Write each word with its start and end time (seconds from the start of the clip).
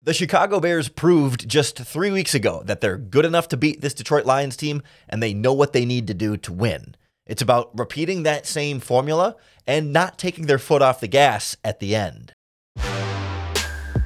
The 0.00 0.14
Chicago 0.14 0.60
Bears 0.60 0.88
proved 0.88 1.48
just 1.48 1.76
three 1.76 2.12
weeks 2.12 2.32
ago 2.32 2.62
that 2.66 2.80
they're 2.80 2.96
good 2.96 3.24
enough 3.24 3.48
to 3.48 3.56
beat 3.56 3.80
this 3.80 3.94
Detroit 3.94 4.24
Lions 4.26 4.56
team 4.56 4.80
and 5.08 5.20
they 5.20 5.34
know 5.34 5.52
what 5.52 5.72
they 5.72 5.84
need 5.84 6.06
to 6.06 6.14
do 6.14 6.36
to 6.36 6.52
win. 6.52 6.94
It's 7.26 7.42
about 7.42 7.76
repeating 7.76 8.22
that 8.22 8.46
same 8.46 8.78
formula 8.78 9.34
and 9.66 9.92
not 9.92 10.16
taking 10.16 10.46
their 10.46 10.58
foot 10.58 10.82
off 10.82 11.00
the 11.00 11.08
gas 11.08 11.56
at 11.64 11.80
the 11.80 11.96
end. 11.96 12.32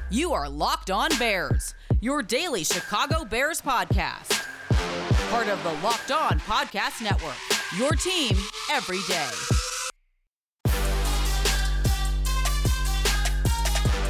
You 0.09 0.33
are 0.33 0.49
Locked 0.49 0.89
On 0.89 1.09
Bears, 1.19 1.75
your 2.01 2.23
daily 2.23 2.63
Chicago 2.63 3.23
Bears 3.23 3.61
podcast. 3.61 4.45
Part 5.29 5.47
of 5.47 5.61
the 5.63 5.73
Locked 5.83 6.11
On 6.11 6.39
Podcast 6.39 7.03
Network, 7.03 7.37
your 7.77 7.91
team 7.93 8.35
every 8.71 8.99
day. 9.07 9.29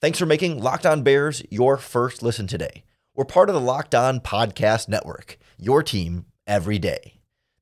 Thanks 0.00 0.20
for 0.20 0.26
making 0.26 0.62
Locked 0.62 0.86
On 0.86 1.02
Bears 1.02 1.42
your 1.50 1.76
first 1.76 2.22
listen 2.22 2.46
today. 2.46 2.84
We're 3.16 3.24
part 3.24 3.48
of 3.48 3.56
the 3.56 3.60
Locked 3.60 3.96
On 3.96 4.20
Podcast 4.20 4.88
Network, 4.88 5.38
your 5.58 5.82
team 5.82 6.26
every 6.46 6.78
day. 6.78 7.14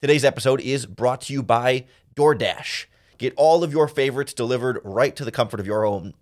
Today's 0.02 0.22
episode 0.22 0.60
is 0.60 0.84
brought 0.84 1.22
to 1.22 1.32
you 1.32 1.42
by 1.42 1.86
DoorDash. 2.14 2.84
Get 3.16 3.32
all 3.38 3.64
of 3.64 3.72
your 3.72 3.88
favorites 3.88 4.34
delivered 4.34 4.82
right 4.84 5.16
to 5.16 5.24
the 5.24 5.32
comfort 5.32 5.60
of 5.60 5.66
your 5.66 5.86
own, 5.86 6.12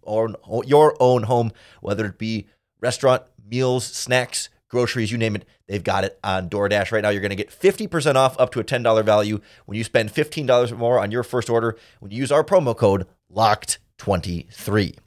your 0.64 0.97
own 1.00 1.25
home, 1.25 1.50
whether 1.80 2.06
it 2.06 2.16
be 2.16 2.47
restaurant, 2.81 3.25
meals, 3.44 3.84
snacks, 3.84 4.50
groceries, 4.69 5.10
you 5.10 5.19
name 5.19 5.34
it, 5.34 5.44
they've 5.66 5.83
got 5.83 6.05
it 6.05 6.16
on 6.22 6.48
DoorDash 6.48 6.92
right 6.92 7.03
now. 7.03 7.08
You're 7.08 7.22
going 7.22 7.31
to 7.31 7.36
get 7.36 7.50
50% 7.50 8.14
off 8.14 8.38
up 8.38 8.53
to 8.53 8.60
a 8.60 8.64
$10 8.64 9.05
value 9.05 9.41
when 9.66 9.77
you 9.77 9.83
spend 9.83 10.14
$15 10.14 10.70
or 10.70 10.77
more 10.77 11.00
on 11.00 11.10
your 11.10 11.25
first 11.25 11.50
order 11.50 11.77
when 11.98 12.12
you 12.12 12.19
use 12.19 12.31
our 12.31 12.44
promo 12.44 12.77
code 12.77 13.08
LOCKED23. 13.34 14.98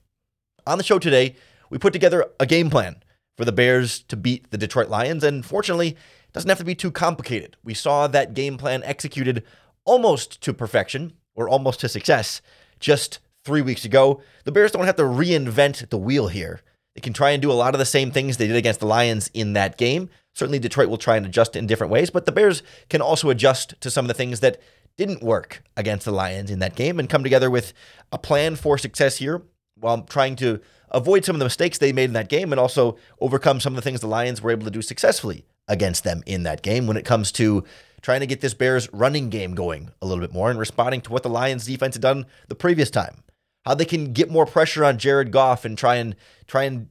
On 0.68 0.78
the 0.78 0.84
show 0.84 1.00
today, 1.00 1.34
we 1.70 1.78
put 1.78 1.94
together 1.94 2.26
a 2.42 2.46
game 2.46 2.70
plan 2.70 2.98
for 3.38 3.46
the 3.46 3.54
Bears 3.54 4.02
to 4.10 4.18
beat 4.18 4.52
the 4.52 4.58
Detroit 4.58 4.90
Lions, 4.90 5.24
and 5.24 5.46
fortunately, 5.46 5.92
it 5.92 6.34
doesn't 6.34 6.50
have 6.50 6.58
to 6.58 6.66
be 6.66 6.76
too 6.76 6.92
complicated. 6.92 7.56
We 7.64 7.74
saw 7.74 8.08
that 8.08 8.34
game 8.34 8.58
plan 8.58 8.84
executed 8.84 9.44
almost 9.86 10.42
to 10.42 10.54
perfection 10.54 11.14
or 11.36 11.48
almost 11.48 11.80
to 11.80 11.90
success 11.90 12.42
just 12.82 13.20
three 13.46 13.62
weeks 13.62 13.86
ago. 13.86 14.22
The 14.44 14.52
Bears 14.52 14.74
don't 14.74 14.86
have 14.86 14.98
to 14.98 15.04
reinvent 15.04 15.88
the 15.90 15.98
wheel 15.98 16.28
here. 16.28 16.60
They 16.96 17.02
can 17.02 17.14
try 17.14 17.30
and 17.30 17.42
do 17.42 17.52
a 17.52 17.54
lot 17.54 17.74
of 17.74 17.80
the 17.80 17.86
same 17.86 18.12
things 18.12 18.36
they 18.36 18.48
did 18.48 18.58
against 18.58 18.82
the 18.82 18.88
Lions 18.88 19.32
in 19.34 19.54
that 19.54 19.78
game. 19.78 20.10
Certainly, 20.36 20.60
Detroit 20.60 20.90
will 20.90 20.98
try 20.98 21.16
and 21.16 21.26
adjust 21.26 21.56
in 21.56 21.66
different 21.66 21.94
ways, 21.94 22.10
but 22.10 22.26
the 22.26 22.34
Bears 22.34 22.62
can 22.90 23.00
also 23.00 23.30
adjust 23.30 23.80
to 23.80 23.90
some 23.90 24.04
of 24.04 24.10
the 24.10 24.14
things 24.14 24.42
that 24.42 24.60
didn't 24.98 25.24
work 25.24 25.64
against 25.78 26.04
the 26.04 26.12
Lions 26.12 26.52
in 26.52 26.60
that 26.60 26.76
game 26.76 27.00
and 27.00 27.10
come 27.10 27.24
together 27.24 27.50
with 27.50 27.72
a 28.12 28.18
plan 28.18 28.58
for 28.58 28.78
success 28.78 29.18
here 29.18 29.44
while 29.80 30.02
trying 30.02 30.36
to 30.38 30.60
avoid 30.92 31.26
some 31.26 31.36
of 31.36 31.40
the 31.40 31.46
mistakes 31.46 31.78
they 31.78 31.92
made 31.92 32.06
in 32.06 32.14
that 32.14 32.30
game 32.30 32.52
and 32.52 32.60
also 32.60 32.98
overcome 33.20 33.60
some 33.60 33.74
of 33.74 33.76
the 33.76 33.82
things 33.82 34.02
the 34.02 34.08
Lions 34.08 34.42
were 34.42 34.52
able 34.52 34.66
to 34.66 34.72
do 34.72 34.82
successfully 34.82 35.46
against 35.68 36.04
them 36.04 36.24
in 36.26 36.44
that 36.44 36.62
game 36.62 36.88
when 36.88 36.98
it 36.98 37.06
comes 37.06 37.32
to 37.34 37.64
trying 38.02 38.22
to 38.22 38.28
get 38.28 38.42
this 38.42 38.54
Bears 38.54 38.92
running 38.94 39.30
game 39.30 39.54
going 39.54 39.90
a 40.02 40.06
little 40.06 40.22
bit 40.22 40.34
more 40.34 40.50
and 40.50 40.60
responding 40.60 41.02
to 41.02 41.12
what 41.12 41.24
the 41.24 41.30
Lions 41.30 41.66
defense 41.66 41.96
had 41.96 42.02
done 42.02 42.26
the 42.48 42.56
previous 42.56 42.90
time. 42.90 43.24
How 43.66 43.74
they 43.74 43.86
can 43.86 44.14
get 44.14 44.32
more 44.32 44.46
pressure 44.46 44.86
on 44.86 44.98
Jared 44.98 45.32
Goff 45.32 45.66
and 45.66 45.78
try 45.78 45.96
and 45.96 46.16
try 46.48 46.64
and 46.64 46.88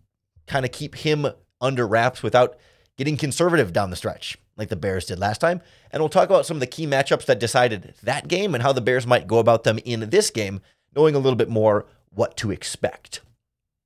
kind 0.46 0.66
of 0.66 0.72
keep 0.72 0.96
him 0.96 1.26
under 1.60 1.86
wraps 1.86 2.22
without 2.22 2.58
getting 2.98 3.16
conservative 3.16 3.72
down 3.72 3.90
the 3.90 3.96
stretch 3.96 4.36
like 4.56 4.68
the 4.68 4.76
Bears 4.76 5.06
did 5.06 5.18
last 5.18 5.40
time. 5.40 5.60
And 5.90 6.02
we'll 6.02 6.08
talk 6.08 6.28
about 6.28 6.46
some 6.46 6.56
of 6.56 6.60
the 6.60 6.66
key 6.66 6.86
matchups 6.86 7.26
that 7.26 7.40
decided 7.40 7.94
that 8.02 8.28
game 8.28 8.54
and 8.54 8.62
how 8.62 8.72
the 8.72 8.80
Bears 8.80 9.06
might 9.06 9.26
go 9.26 9.38
about 9.38 9.64
them 9.64 9.78
in 9.84 10.10
this 10.10 10.30
game, 10.30 10.60
knowing 10.94 11.14
a 11.14 11.18
little 11.18 11.36
bit 11.36 11.48
more 11.48 11.86
what 12.16 12.36
to 12.38 12.50
expect. 12.50 13.20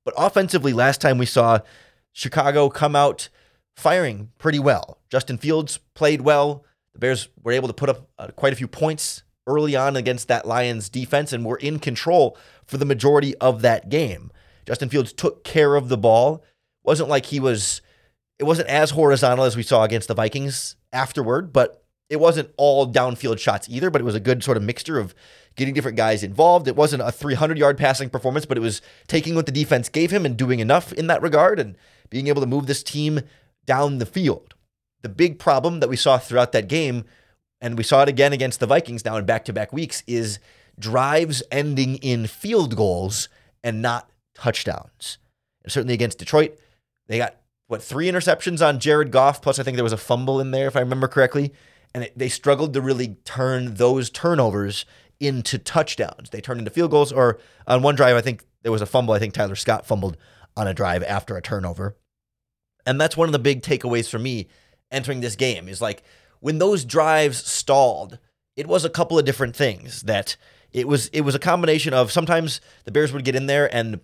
But 0.03 0.15
offensively, 0.17 0.73
last 0.73 0.99
time 0.99 1.17
we 1.17 1.25
saw 1.25 1.59
Chicago 2.11 2.69
come 2.69 2.95
out 2.95 3.29
firing 3.75 4.31
pretty 4.37 4.59
well. 4.59 4.97
Justin 5.09 5.37
Fields 5.37 5.79
played 5.93 6.21
well. 6.21 6.65
The 6.93 6.99
Bears 6.99 7.29
were 7.41 7.51
able 7.51 7.67
to 7.67 7.73
put 7.73 7.89
up 7.89 8.09
uh, 8.17 8.27
quite 8.35 8.53
a 8.53 8.55
few 8.55 8.67
points 8.67 9.23
early 9.47 9.75
on 9.75 9.95
against 9.95 10.27
that 10.27 10.47
Lions 10.47 10.89
defense 10.89 11.33
and 11.33 11.45
were 11.45 11.57
in 11.57 11.79
control 11.79 12.37
for 12.65 12.77
the 12.77 12.85
majority 12.85 13.35
of 13.37 13.61
that 13.61 13.89
game. 13.89 14.31
Justin 14.65 14.89
Fields 14.89 15.13
took 15.13 15.43
care 15.43 15.75
of 15.75 15.89
the 15.89 15.97
ball. 15.97 16.43
Wasn't 16.83 17.09
like 17.09 17.27
he 17.27 17.39
was 17.39 17.81
it 18.39 18.45
wasn't 18.45 18.69
as 18.69 18.91
horizontal 18.91 19.45
as 19.45 19.55
we 19.55 19.61
saw 19.61 19.83
against 19.83 20.07
the 20.07 20.15
Vikings 20.15 20.75
afterward, 20.91 21.53
but 21.53 21.80
it 22.11 22.19
wasn't 22.19 22.53
all 22.57 22.91
downfield 22.91 23.39
shots 23.39 23.69
either, 23.69 23.89
but 23.89 24.01
it 24.01 24.03
was 24.03 24.15
a 24.15 24.19
good 24.19 24.43
sort 24.43 24.57
of 24.57 24.63
mixture 24.63 24.99
of 24.99 25.15
getting 25.55 25.73
different 25.73 25.95
guys 25.95 26.23
involved. 26.23 26.67
It 26.67 26.75
wasn't 26.75 27.03
a 27.03 27.11
300 27.11 27.57
yard 27.57 27.77
passing 27.77 28.09
performance, 28.09 28.45
but 28.45 28.57
it 28.57 28.61
was 28.61 28.81
taking 29.07 29.33
what 29.33 29.45
the 29.45 29.51
defense 29.51 29.87
gave 29.87 30.11
him 30.11 30.25
and 30.25 30.35
doing 30.35 30.59
enough 30.59 30.91
in 30.91 31.07
that 31.07 31.21
regard 31.21 31.57
and 31.57 31.77
being 32.09 32.27
able 32.27 32.41
to 32.41 32.47
move 32.47 32.67
this 32.67 32.83
team 32.83 33.21
down 33.65 33.99
the 33.99 34.05
field. 34.05 34.55
The 35.03 35.09
big 35.09 35.39
problem 35.39 35.79
that 35.79 35.87
we 35.87 35.95
saw 35.95 36.17
throughout 36.17 36.51
that 36.51 36.67
game, 36.67 37.05
and 37.61 37.77
we 37.77 37.83
saw 37.83 38.01
it 38.01 38.09
again 38.09 38.33
against 38.33 38.59
the 38.59 38.67
Vikings 38.67 39.05
now 39.05 39.15
in 39.15 39.25
back 39.25 39.45
to 39.45 39.53
back 39.53 39.71
weeks, 39.71 40.03
is 40.05 40.37
drives 40.77 41.41
ending 41.49 41.95
in 41.95 42.27
field 42.27 42.75
goals 42.75 43.29
and 43.63 43.81
not 43.81 44.09
touchdowns. 44.35 45.17
And 45.63 45.71
certainly 45.71 45.93
against 45.93 46.19
Detroit, 46.19 46.59
they 47.07 47.17
got 47.17 47.37
what 47.67 47.81
three 47.81 48.11
interceptions 48.11 48.65
on 48.65 48.81
Jared 48.81 49.11
Goff, 49.11 49.41
plus 49.41 49.59
I 49.59 49.63
think 49.63 49.77
there 49.77 49.83
was 49.85 49.93
a 49.93 49.97
fumble 49.97 50.41
in 50.41 50.51
there 50.51 50.67
if 50.67 50.75
I 50.75 50.81
remember 50.81 51.07
correctly. 51.07 51.53
And 51.93 52.09
they 52.15 52.29
struggled 52.29 52.73
to 52.73 52.81
really 52.81 53.17
turn 53.25 53.75
those 53.75 54.09
turnovers 54.09 54.85
into 55.19 55.57
touchdowns. 55.57 56.29
They 56.29 56.41
turned 56.41 56.59
into 56.59 56.71
field 56.71 56.91
goals, 56.91 57.11
or 57.11 57.39
on 57.67 57.81
one 57.81 57.95
drive, 57.95 58.15
I 58.15 58.21
think 58.21 58.43
there 58.63 58.71
was 58.71 58.81
a 58.81 58.85
fumble. 58.85 59.13
I 59.13 59.19
think 59.19 59.33
Tyler 59.33 59.55
Scott 59.55 59.85
fumbled 59.85 60.17
on 60.55 60.67
a 60.67 60.73
drive 60.73 61.03
after 61.03 61.37
a 61.37 61.41
turnover. 61.41 61.97
And 62.85 62.99
that's 62.99 63.17
one 63.17 63.27
of 63.27 63.33
the 63.33 63.39
big 63.39 63.61
takeaways 63.61 64.09
for 64.09 64.19
me 64.19 64.47
entering 64.91 65.21
this 65.21 65.35
game 65.35 65.67
is 65.67 65.81
like 65.81 66.03
when 66.39 66.57
those 66.57 66.83
drives 66.83 67.45
stalled, 67.45 68.19
it 68.55 68.67
was 68.67 68.83
a 68.83 68.89
couple 68.89 69.17
of 69.17 69.25
different 69.25 69.55
things 69.55 70.01
that 70.03 70.35
it 70.71 70.87
was 70.87 71.07
it 71.07 71.21
was 71.21 71.35
a 71.35 71.39
combination 71.39 71.93
of 71.93 72.11
sometimes 72.11 72.61
the 72.85 72.91
Bears 72.91 73.13
would 73.13 73.25
get 73.25 73.35
in 73.35 73.45
there 73.45 73.73
and 73.73 73.99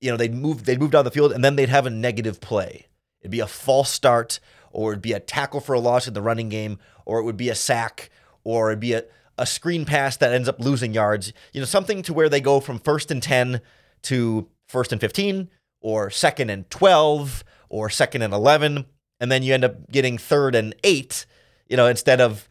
you 0.00 0.10
know 0.10 0.16
they'd 0.16 0.34
move 0.34 0.64
they'd 0.64 0.80
move 0.80 0.92
down 0.92 1.04
the 1.04 1.10
field 1.10 1.32
and 1.32 1.44
then 1.44 1.56
they'd 1.56 1.68
have 1.68 1.86
a 1.86 1.90
negative 1.90 2.40
play. 2.40 2.86
It'd 3.20 3.30
be 3.30 3.40
a 3.40 3.46
false 3.46 3.90
start 3.90 4.40
or 4.72 4.92
it'd 4.92 5.02
be 5.02 5.12
a 5.12 5.20
tackle 5.20 5.60
for 5.60 5.74
a 5.74 5.80
loss 5.80 6.06
in 6.06 6.14
the 6.14 6.22
running 6.22 6.48
game 6.48 6.78
or 7.04 7.18
it 7.18 7.24
would 7.24 7.36
be 7.36 7.48
a 7.48 7.54
sack 7.54 8.10
or 8.44 8.70
it'd 8.70 8.80
be 8.80 8.94
a 8.94 9.04
a 9.40 9.46
screen 9.46 9.86
pass 9.86 10.18
that 10.18 10.34
ends 10.34 10.48
up 10.48 10.60
losing 10.60 10.92
yards. 10.92 11.32
You 11.54 11.60
know, 11.60 11.64
something 11.64 12.02
to 12.02 12.12
where 12.12 12.28
they 12.28 12.42
go 12.42 12.60
from 12.60 12.78
first 12.78 13.10
and 13.10 13.22
10 13.22 13.62
to 14.02 14.48
first 14.68 14.92
and 14.92 15.00
15 15.00 15.48
or 15.80 16.10
second 16.10 16.50
and 16.50 16.68
12 16.68 17.42
or 17.70 17.88
second 17.88 18.20
and 18.20 18.34
11. 18.34 18.84
And 19.18 19.32
then 19.32 19.42
you 19.42 19.54
end 19.54 19.64
up 19.64 19.90
getting 19.90 20.18
third 20.18 20.54
and 20.54 20.74
eight, 20.84 21.24
you 21.68 21.76
know, 21.76 21.86
instead 21.86 22.20
of, 22.20 22.48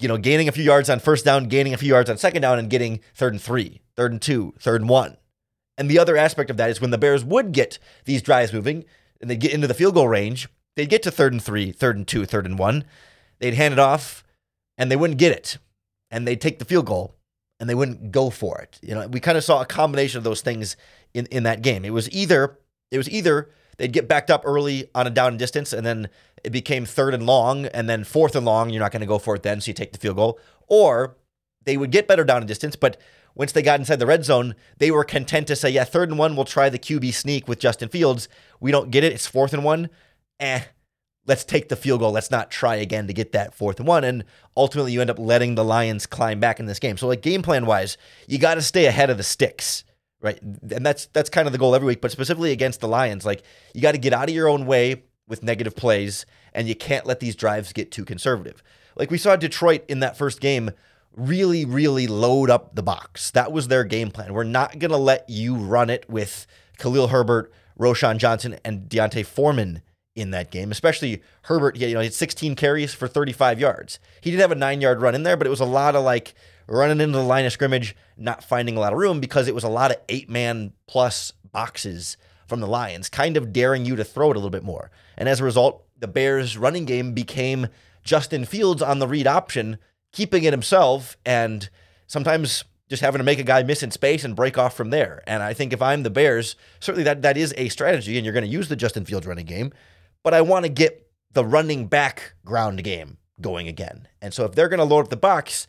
you 0.00 0.08
know, 0.08 0.18
gaining 0.18 0.48
a 0.48 0.52
few 0.52 0.64
yards 0.64 0.90
on 0.90 0.98
first 0.98 1.24
down, 1.24 1.46
gaining 1.46 1.72
a 1.72 1.78
few 1.78 1.90
yards 1.90 2.10
on 2.10 2.18
second 2.18 2.42
down, 2.42 2.58
and 2.58 2.68
getting 2.68 3.00
third 3.14 3.32
and 3.32 3.40
three, 3.40 3.80
third 3.94 4.10
and 4.10 4.20
two, 4.20 4.52
third 4.58 4.80
and 4.80 4.90
one. 4.90 5.16
And 5.78 5.88
the 5.88 5.98
other 5.98 6.16
aspect 6.16 6.50
of 6.50 6.56
that 6.56 6.70
is 6.70 6.80
when 6.80 6.90
the 6.90 6.98
Bears 6.98 7.24
would 7.24 7.52
get 7.52 7.78
these 8.04 8.22
drives 8.22 8.52
moving 8.52 8.84
and 9.20 9.30
they'd 9.30 9.40
get 9.40 9.52
into 9.52 9.68
the 9.68 9.74
field 9.74 9.94
goal 9.94 10.08
range, 10.08 10.48
they'd 10.74 10.90
get 10.90 11.04
to 11.04 11.10
third 11.12 11.32
and 11.32 11.42
three, 11.42 11.70
third 11.70 11.96
and 11.96 12.06
two, 12.06 12.24
third 12.24 12.46
and 12.46 12.58
one. 12.58 12.84
They'd 13.38 13.54
hand 13.54 13.72
it 13.72 13.78
off 13.78 14.24
and 14.78 14.90
they 14.90 14.96
wouldn't 14.96 15.18
get 15.18 15.32
it 15.32 15.58
and 16.10 16.26
they'd 16.26 16.40
take 16.40 16.58
the 16.58 16.64
field 16.64 16.86
goal 16.86 17.14
and 17.58 17.68
they 17.68 17.74
wouldn't 17.74 18.12
go 18.12 18.30
for 18.30 18.58
it. 18.60 18.78
You 18.82 18.94
know, 18.94 19.08
we 19.08 19.20
kind 19.20 19.38
of 19.38 19.44
saw 19.44 19.60
a 19.60 19.66
combination 19.66 20.18
of 20.18 20.24
those 20.24 20.40
things 20.40 20.76
in, 21.14 21.26
in 21.26 21.42
that 21.44 21.62
game. 21.62 21.84
It 21.84 21.92
was 21.92 22.10
either 22.10 22.58
it 22.90 22.98
was 22.98 23.10
either 23.10 23.50
they'd 23.78 23.92
get 23.92 24.08
backed 24.08 24.30
up 24.30 24.42
early 24.44 24.88
on 24.94 25.06
a 25.06 25.10
down 25.10 25.28
and 25.28 25.38
distance 25.38 25.72
and 25.72 25.84
then 25.84 26.08
it 26.44 26.50
became 26.50 26.84
third 26.84 27.14
and 27.14 27.26
long 27.26 27.66
and 27.66 27.88
then 27.88 28.04
fourth 28.04 28.36
and 28.36 28.46
long, 28.46 28.70
you're 28.70 28.80
not 28.80 28.92
going 28.92 29.00
to 29.00 29.06
go 29.06 29.18
for 29.18 29.34
it 29.34 29.42
then, 29.42 29.60
so 29.60 29.68
you 29.68 29.74
take 29.74 29.92
the 29.92 29.98
field 29.98 30.16
goal. 30.16 30.38
Or 30.68 31.16
they 31.64 31.76
would 31.76 31.90
get 31.90 32.06
better 32.06 32.24
down 32.24 32.38
and 32.38 32.48
distance, 32.48 32.76
but 32.76 33.00
once 33.34 33.52
they 33.52 33.62
got 33.62 33.78
inside 33.78 33.98
the 33.98 34.06
red 34.06 34.24
zone, 34.24 34.54
they 34.78 34.90
were 34.90 35.04
content 35.04 35.46
to 35.48 35.56
say, 35.56 35.68
yeah, 35.68 35.84
third 35.84 36.08
and 36.08 36.18
one, 36.18 36.36
we'll 36.36 36.46
try 36.46 36.70
the 36.70 36.78
QB 36.78 37.12
sneak 37.12 37.46
with 37.46 37.58
Justin 37.58 37.88
Fields. 37.88 38.28
We 38.60 38.70
don't 38.70 38.90
get 38.90 39.04
it. 39.04 39.12
It's 39.12 39.26
fourth 39.26 39.52
and 39.52 39.62
one. 39.62 39.90
Eh, 40.40 40.62
let's 41.26 41.44
take 41.44 41.68
the 41.68 41.76
field 41.76 42.00
goal. 42.00 42.12
Let's 42.12 42.30
not 42.30 42.50
try 42.50 42.76
again 42.76 43.06
to 43.06 43.12
get 43.12 43.32
that 43.32 43.54
fourth 43.54 43.78
and 43.78 43.88
one. 43.88 44.04
And 44.04 44.24
ultimately, 44.56 44.92
you 44.92 45.00
end 45.00 45.10
up 45.10 45.18
letting 45.18 45.54
the 45.54 45.64
Lions 45.64 46.06
climb 46.06 46.40
back 46.40 46.60
in 46.60 46.66
this 46.66 46.78
game. 46.78 46.96
So, 46.96 47.06
like 47.06 47.22
game 47.22 47.42
plan 47.42 47.66
wise, 47.66 47.98
you 48.26 48.38
got 48.38 48.54
to 48.54 48.62
stay 48.62 48.86
ahead 48.86 49.10
of 49.10 49.16
the 49.16 49.22
sticks 49.22 49.84
right? 50.20 50.40
And 50.42 50.84
that's 50.84 51.06
that's 51.06 51.30
kind 51.30 51.46
of 51.46 51.52
the 51.52 51.58
goal 51.58 51.74
every 51.74 51.86
week, 51.86 52.00
but 52.00 52.10
specifically 52.10 52.50
against 52.52 52.80
the 52.80 52.88
Lions, 52.88 53.24
like 53.24 53.42
you 53.74 53.80
got 53.80 53.92
to 53.92 53.98
get 53.98 54.12
out 54.12 54.28
of 54.28 54.34
your 54.34 54.48
own 54.48 54.66
way 54.66 55.04
with 55.28 55.42
negative 55.42 55.76
plays, 55.76 56.26
and 56.52 56.68
you 56.68 56.74
can't 56.74 57.06
let 57.06 57.20
these 57.20 57.36
drives 57.36 57.72
get 57.72 57.90
too 57.90 58.04
conservative. 58.04 58.62
Like 58.96 59.10
we 59.10 59.18
saw 59.18 59.36
Detroit 59.36 59.84
in 59.88 60.00
that 60.00 60.16
first 60.16 60.40
game 60.40 60.70
really, 61.14 61.64
really 61.64 62.06
load 62.06 62.50
up 62.50 62.74
the 62.74 62.82
box. 62.82 63.30
That 63.32 63.52
was 63.52 63.68
their 63.68 63.84
game 63.84 64.10
plan. 64.10 64.32
We're 64.32 64.44
not 64.44 64.78
going 64.78 64.90
to 64.90 64.96
let 64.96 65.28
you 65.28 65.54
run 65.56 65.90
it 65.90 66.08
with 66.08 66.46
Khalil 66.78 67.08
Herbert, 67.08 67.52
Roschon 67.78 68.18
Johnson, 68.18 68.58
and 68.64 68.88
D'Onta 68.88 69.24
Foreman 69.24 69.82
in 70.16 70.30
that 70.32 70.50
game, 70.50 70.72
especially 70.72 71.22
Herbert. 71.42 71.76
You 71.76 71.94
know, 71.94 72.00
he 72.00 72.06
had 72.06 72.14
16 72.14 72.56
carries 72.56 72.94
for 72.94 73.06
35 73.06 73.60
yards. 73.60 74.00
He 74.20 74.30
did 74.30 74.40
have 74.40 74.50
a 74.50 74.56
nine 74.56 74.80
yard 74.80 75.00
run 75.00 75.14
in 75.14 75.22
there, 75.22 75.36
but 75.36 75.46
it 75.46 75.50
was 75.50 75.60
a 75.60 75.66
lot 75.66 75.94
of 75.94 76.02
like 76.02 76.34
running 76.66 77.00
into 77.00 77.18
the 77.18 77.24
line 77.24 77.44
of 77.44 77.52
scrimmage, 77.52 77.94
not 78.16 78.42
finding 78.42 78.76
a 78.76 78.80
lot 78.80 78.92
of 78.92 78.98
room 78.98 79.20
because 79.20 79.46
it 79.46 79.54
was 79.54 79.64
a 79.64 79.68
lot 79.68 79.90
of 79.92 79.98
eight 80.08 80.28
man 80.28 80.72
plus 80.88 81.32
boxes 81.52 82.16
from 82.46 82.60
the 82.60 82.66
Lions, 82.66 83.08
kind 83.08 83.36
of 83.36 83.52
daring 83.52 83.84
you 83.84 83.96
to 83.96 84.04
throw 84.04 84.30
it 84.30 84.36
a 84.36 84.38
little 84.38 84.50
bit 84.50 84.64
more. 84.64 84.90
And 85.16 85.28
as 85.28 85.40
a 85.40 85.44
result, 85.44 85.84
the 85.98 86.08
Bears' 86.08 86.56
running 86.56 86.84
game 86.84 87.12
became 87.12 87.68
Justin 88.02 88.44
Fields 88.44 88.82
on 88.82 88.98
the 88.98 89.08
read 89.08 89.26
option, 89.26 89.78
keeping 90.12 90.44
it 90.44 90.52
himself 90.52 91.16
and 91.24 91.68
sometimes 92.06 92.64
just 92.88 93.02
having 93.02 93.18
to 93.18 93.24
make 93.24 93.38
a 93.38 93.44
guy 93.44 93.62
miss 93.62 93.82
in 93.82 93.90
space 93.90 94.24
and 94.24 94.36
break 94.36 94.56
off 94.56 94.76
from 94.76 94.90
there. 94.90 95.22
And 95.26 95.42
I 95.42 95.54
think 95.54 95.72
if 95.72 95.82
I'm 95.82 96.04
the 96.04 96.10
Bears, 96.10 96.54
certainly 96.78 97.04
that 97.04 97.22
that 97.22 97.36
is 97.36 97.52
a 97.56 97.68
strategy, 97.68 98.16
and 98.16 98.24
you're 98.24 98.32
going 98.32 98.44
to 98.44 98.50
use 98.50 98.68
the 98.68 98.76
Justin 98.76 99.04
Fields 99.04 99.26
running 99.26 99.46
game. 99.46 99.72
But 100.26 100.34
I 100.34 100.40
want 100.40 100.64
to 100.64 100.68
get 100.68 101.08
the 101.34 101.44
running 101.44 101.86
back 101.86 102.34
ground 102.44 102.82
game 102.82 103.18
going 103.40 103.68
again. 103.68 104.08
And 104.20 104.34
so 104.34 104.44
if 104.44 104.56
they're 104.56 104.68
going 104.68 104.80
to 104.80 104.84
load 104.84 105.04
up 105.04 105.08
the 105.08 105.16
box, 105.16 105.68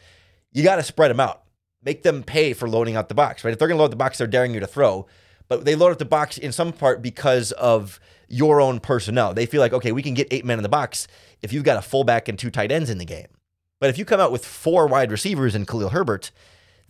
you 0.51 0.63
got 0.63 0.77
to 0.77 0.83
spread 0.83 1.11
them 1.11 1.19
out. 1.19 1.43
Make 1.83 2.01
them 2.01 2.23
pay 2.23 2.53
for 2.53 2.67
loading 2.67 2.95
out 2.95 3.07
the 3.07 3.13
box, 3.13 3.43
right? 3.43 3.51
If 3.51 3.59
they're 3.59 3.67
going 3.67 3.77
to 3.77 3.83
load 3.83 3.91
the 3.91 3.97
box, 3.97 4.17
they're 4.17 4.25
daring 4.25 4.55
you 4.55 4.59
to 4.59 4.65
throw. 4.65 5.05
But 5.47 5.63
they 5.63 5.75
load 5.75 5.91
up 5.91 5.99
the 5.99 6.05
box 6.05 6.39
in 6.39 6.51
some 6.51 6.73
part 6.73 7.03
because 7.03 7.51
of 7.51 7.99
your 8.29 8.59
own 8.59 8.79
personnel. 8.79 9.31
They 9.35 9.45
feel 9.45 9.61
like, 9.61 9.73
okay, 9.73 9.91
we 9.91 10.01
can 10.01 10.15
get 10.15 10.27
eight 10.31 10.43
men 10.43 10.57
in 10.57 10.63
the 10.63 10.69
box 10.69 11.07
if 11.43 11.53
you've 11.53 11.63
got 11.63 11.77
a 11.77 11.83
fullback 11.83 12.27
and 12.27 12.39
two 12.39 12.49
tight 12.49 12.71
ends 12.71 12.89
in 12.89 12.97
the 12.97 13.05
game. 13.05 13.27
But 13.79 13.91
if 13.91 13.99
you 13.99 14.05
come 14.05 14.19
out 14.19 14.31
with 14.31 14.43
four 14.43 14.87
wide 14.87 15.11
receivers 15.11 15.53
and 15.53 15.67
Khalil 15.67 15.89
Herbert, 15.89 16.31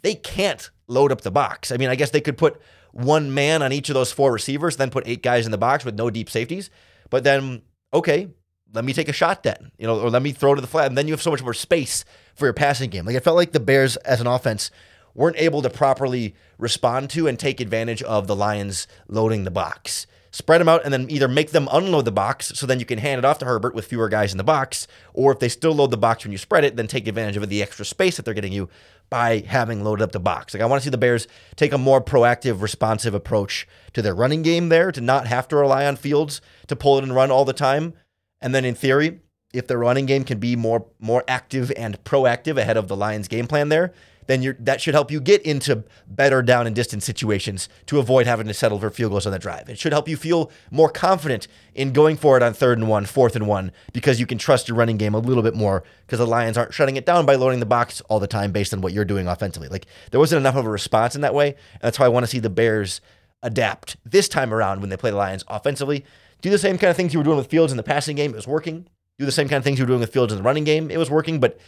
they 0.04 0.16
can't 0.16 0.70
load 0.88 1.12
up 1.12 1.20
the 1.20 1.32
box. 1.32 1.74
I 1.74 1.76
mean, 1.76 1.90
I 1.90 1.96
guess 1.96 2.12
they 2.12 2.22
could 2.22 2.38
put 2.38 2.62
one 2.94 3.34
man 3.34 3.62
on 3.62 3.74
each 3.74 3.90
of 3.90 3.94
those 3.94 4.14
four 4.14 4.32
receivers, 4.32 4.78
then 4.78 4.90
put 4.90 5.06
eight 5.06 5.22
guys 5.22 5.46
in 5.46 5.52
the 5.52 5.58
box 5.58 5.84
with 5.84 5.96
no 5.96 6.10
deep 6.10 6.30
safeties. 6.30 6.70
But 7.10 7.24
then, 7.24 7.62
okay, 7.94 8.30
let 8.74 8.86
me 8.86 8.94
take 8.94 9.10
a 9.10 9.14
shot 9.14 9.44
then, 9.44 9.72
you 9.78 9.88
know, 9.88 10.00
or 10.00 10.10
let 10.10 10.22
me 10.22 10.32
throw 10.32 10.56
to 10.56 10.62
the 10.62 10.68
flat. 10.68 10.88
And 10.88 10.98
then 10.98 11.08
you 11.08 11.14
have 11.14 11.22
so 11.22 11.32
much 11.32 11.44
more 11.44 11.54
space 11.54 12.06
for 12.36 12.46
your 12.46 12.54
passing 12.54 12.90
game. 12.90 13.06
Like 13.06 13.16
it 13.16 13.24
felt 13.24 13.38
like 13.38 13.52
the 13.52 13.60
Bears 13.60 13.96
as 13.98 14.22
an 14.22 14.28
offense 14.28 14.72
weren't 15.16 15.38
able 15.38 15.62
to 15.64 15.70
properly 15.70 16.36
respond 16.58 17.10
to 17.10 17.28
and 17.28 17.40
take 17.40 17.60
advantage 17.60 18.04
of 18.04 18.28
the 18.28 18.36
Lions 18.36 18.88
loading 19.08 19.44
the 19.44 19.52
box. 19.52 20.06
Spread 20.32 20.62
them 20.62 20.70
out 20.70 20.84
and 20.84 20.94
then 20.94 21.10
either 21.10 21.28
make 21.28 21.52
them 21.52 21.68
unload 21.72 22.06
the 22.06 22.12
box 22.12 22.52
so 22.54 22.68
then 22.68 22.80
you 22.80 22.86
can 22.86 23.00
hand 23.00 23.18
it 23.18 23.26
off 23.26 23.40
to 23.40 23.46
Herbert 23.46 23.74
with 23.74 23.88
fewer 23.88 24.10
guys 24.10 24.32
in 24.32 24.38
the 24.38 24.44
box, 24.44 24.86
or 25.14 25.32
if 25.32 25.40
they 25.40 25.50
still 25.50 25.74
load 25.74 25.90
the 25.90 25.98
box 25.98 26.24
when 26.24 26.32
you 26.32 26.38
spread 26.38 26.64
it, 26.64 26.76
then 26.76 26.86
take 26.86 27.08
advantage 27.08 27.38
of 27.38 27.50
the 27.50 27.64
extra 27.64 27.86
space 27.86 28.18
that 28.18 28.26
they're 28.26 28.36
getting 28.36 28.54
you 28.54 28.70
by 29.10 29.40
having 29.48 29.84
loaded 29.84 30.04
up 30.04 30.12
the 30.12 30.20
box. 30.20 30.54
Like 30.54 30.64
I 30.64 30.66
want 30.66 30.82
to 30.82 30.84
see 30.84 30.92
the 30.92 30.98
Bears 30.98 31.28
take 31.56 31.74
a 31.74 31.78
more 31.78 32.02
proactive, 32.02 32.62
responsive 32.62 33.14
approach 33.14 33.68
to 33.94 34.02
their 34.02 34.16
running 34.16 34.42
game 34.42 34.70
there, 34.70 34.92
to 34.92 35.02
not 35.02 35.28
have 35.28 35.48
to 35.50 35.56
rely 35.56 35.86
on 35.86 35.96
Fields 35.96 36.42
to 36.68 36.76
pull 36.76 36.98
it 36.98 37.04
and 37.04 37.16
run 37.16 37.32
all 37.32 37.46
the 37.46 37.54
time. 37.54 37.94
And 38.42 38.54
then 38.54 38.66
in 38.66 38.76
theory, 38.76 39.22
if 39.54 39.68
their 39.68 39.78
running 39.78 40.06
game 40.06 40.24
can 40.24 40.40
be 40.40 40.56
more 40.56 40.86
more 41.00 41.24
active 41.28 41.72
and 41.78 42.04
proactive 42.04 42.58
ahead 42.58 42.78
of 42.78 42.88
the 42.88 42.96
Lions 42.96 43.28
game 43.28 43.48
plan 43.48 43.70
there, 43.70 43.94
then 44.28 44.42
you're, 44.42 44.56
that 44.60 44.80
should 44.80 44.94
help 44.94 45.10
you 45.10 45.20
get 45.20 45.42
into 45.42 45.84
better 46.08 46.42
down 46.42 46.68
and 46.68 46.76
distance 46.76 47.04
situations 47.04 47.68
to 47.88 48.00
avoid 48.00 48.28
having 48.28 48.48
to 48.48 48.54
settle 48.54 48.80
for 48.80 48.90
field 48.90 49.12
goals 49.12 49.26
on 49.26 49.32
the 49.32 49.40
drive. 49.40 49.68
It 49.70 49.80
should 49.80 49.94
help 49.94 50.08
you 50.08 50.16
feel 50.16 50.52
more 50.70 50.90
confident 50.90 51.48
in 51.74 51.94
going 51.94 52.18
for 52.18 52.38
it 52.38 52.44
on 52.44 52.54
third 52.54 52.78
and 52.78 52.88
one, 52.88 53.06
fourth 53.06 53.36
and 53.36 53.48
one, 53.48 53.72
because 53.94 54.20
you 54.20 54.26
can 54.26 54.38
trust 54.38 54.68
your 54.68 54.78
running 54.78 54.98
game 54.98 55.16
a 55.16 55.20
little 55.20 55.44
bit 55.44 55.56
more 55.56 55.84
because 56.06 56.20
the 56.20 56.28
Lions 56.28 56.58
aren't 56.58 56.74
shutting 56.74 56.96
it 56.96 57.06
down 57.06 57.26
by 57.26 57.36
loading 57.36 57.60
the 57.60 57.66
box 57.66 58.02
all 58.02 58.20
the 58.20 58.28
time 58.28 58.52
based 58.52 58.74
on 58.74 58.82
what 58.82 58.94
you're 58.94 59.06
doing 59.06 59.28
offensively. 59.28 59.70
Like 59.70 59.88
there 60.12 60.20
wasn't 60.20 60.40
enough 60.40 60.56
of 60.56 60.66
a 60.66 60.70
response 60.70 61.16
in 61.16 61.22
that 61.22 61.34
way. 61.34 61.50
And 61.74 61.82
that's 61.82 62.00
why 62.00 62.06
I 62.06 62.10
want 62.10 62.26
to 62.26 62.30
see 62.30 62.40
the 62.40 62.50
Bears 62.50 63.02
adapt 63.44 63.98
this 64.06 64.28
time 64.28 64.54
around 64.54 64.82
when 64.82 64.90
they 64.90 64.98
play 64.98 65.12
the 65.12 65.18
Lions 65.18 65.44
offensively. 65.48 66.06
Do 66.42 66.50
the 66.50 66.58
same 66.58 66.78
kind 66.78 66.92
of 66.92 66.98
things 66.98 67.14
you 67.14 67.20
were 67.20 67.24
doing 67.24 67.38
with 67.38 67.48
Fields 67.48 67.72
in 67.72 67.78
the 67.78 67.84
passing 67.84 68.16
game. 68.16 68.32
It 68.32 68.36
was 68.36 68.48
working. 68.48 68.88
Do 69.18 69.26
the 69.26 69.32
same 69.32 69.48
kind 69.48 69.58
of 69.58 69.64
things 69.64 69.80
you 69.80 69.86
were 69.86 69.88
doing 69.88 70.02
with 70.02 70.14
Fields 70.14 70.32
in 70.32 70.38
the 70.38 70.44
running 70.44 70.64
game. 70.64 70.92
It 70.92 70.98
was 70.98 71.10
working, 71.10 71.40
but 71.40 71.60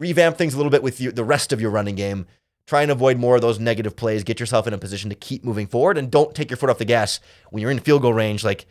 revamp 0.00 0.36
things 0.36 0.54
a 0.54 0.56
little 0.56 0.70
bit 0.70 0.82
with 0.82 0.98
the 0.98 1.24
rest 1.24 1.52
of 1.52 1.60
your 1.60 1.70
running 1.70 1.94
game. 1.94 2.26
Try 2.66 2.82
and 2.82 2.90
avoid 2.90 3.18
more 3.18 3.36
of 3.36 3.42
those 3.42 3.60
negative 3.60 3.94
plays. 3.94 4.24
Get 4.24 4.40
yourself 4.40 4.66
in 4.66 4.72
a 4.72 4.78
position 4.78 5.10
to 5.10 5.16
keep 5.16 5.44
moving 5.44 5.66
forward 5.66 5.98
and 5.98 6.10
don't 6.10 6.34
take 6.34 6.50
your 6.50 6.56
foot 6.56 6.70
off 6.70 6.78
the 6.78 6.84
gas 6.84 7.20
when 7.50 7.60
you're 7.60 7.70
in 7.70 7.78
field 7.78 8.02
goal 8.02 8.14
range. 8.14 8.42
Like 8.42 8.66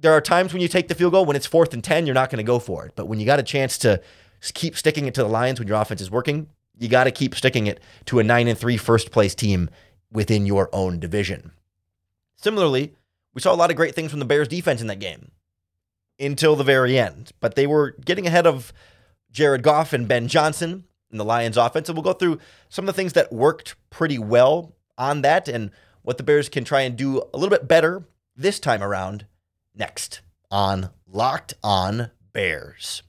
there 0.00 0.12
are 0.12 0.20
times 0.20 0.52
when 0.52 0.62
you 0.62 0.68
take 0.68 0.88
the 0.88 0.94
field 0.94 1.12
goal 1.12 1.24
when 1.24 1.36
it's 1.36 1.46
fourth 1.46 1.74
and 1.74 1.84
10, 1.84 2.06
you're 2.06 2.14
not 2.14 2.30
going 2.30 2.38
to 2.38 2.44
go 2.44 2.58
for 2.58 2.86
it. 2.86 2.92
But 2.96 3.06
when 3.06 3.20
you 3.20 3.26
got 3.26 3.38
a 3.38 3.44
chance 3.44 3.76
to 3.78 4.00
keep 4.54 4.76
sticking 4.76 5.06
it 5.06 5.14
to 5.14 5.22
the 5.22 5.28
Lions 5.28 5.58
when 5.58 5.68
your 5.68 5.80
offense 5.80 6.00
is 6.00 6.10
working, 6.10 6.48
you 6.78 6.88
got 6.88 7.04
to 7.04 7.10
keep 7.10 7.34
sticking 7.34 7.66
it 7.66 7.80
to 8.06 8.18
a 8.18 8.24
9 8.24 8.48
and 8.48 8.58
3 8.58 8.76
first 8.76 9.10
place 9.10 9.34
team 9.34 9.68
within 10.12 10.46
your 10.46 10.68
own 10.72 10.98
division. 10.98 11.52
Similarly, 12.36 12.94
we 13.32 13.40
saw 13.40 13.52
a 13.52 13.56
lot 13.56 13.70
of 13.70 13.76
great 13.76 13.94
things 13.94 14.10
from 14.10 14.20
the 14.20 14.26
Bears 14.26 14.48
defense 14.48 14.80
in 14.80 14.86
that 14.86 14.98
game 15.00 15.30
until 16.20 16.56
the 16.56 16.64
very 16.64 16.98
end, 16.98 17.32
but 17.40 17.56
they 17.56 17.66
were 17.66 17.96
getting 18.04 18.26
ahead 18.26 18.46
of 18.46 18.72
Jared 19.34 19.62
Goff 19.62 19.92
and 19.92 20.08
Ben 20.08 20.28
Johnson 20.28 20.84
in 21.10 21.18
the 21.18 21.24
Lions 21.24 21.56
offense. 21.56 21.88
And 21.88 21.98
we'll 21.98 22.04
go 22.04 22.12
through 22.14 22.38
some 22.68 22.88
of 22.88 22.94
the 22.94 22.96
things 22.96 23.12
that 23.12 23.32
worked 23.32 23.74
pretty 23.90 24.18
well 24.18 24.74
on 24.96 25.22
that 25.22 25.48
and 25.48 25.70
what 26.02 26.16
the 26.16 26.22
Bears 26.22 26.48
can 26.48 26.64
try 26.64 26.82
and 26.82 26.96
do 26.96 27.20
a 27.34 27.36
little 27.36 27.50
bit 27.50 27.68
better 27.68 28.04
this 28.36 28.60
time 28.60 28.82
around 28.82 29.26
next 29.74 30.20
on 30.50 30.90
Locked 31.06 31.54
On 31.62 32.10
Bears. 32.32 33.02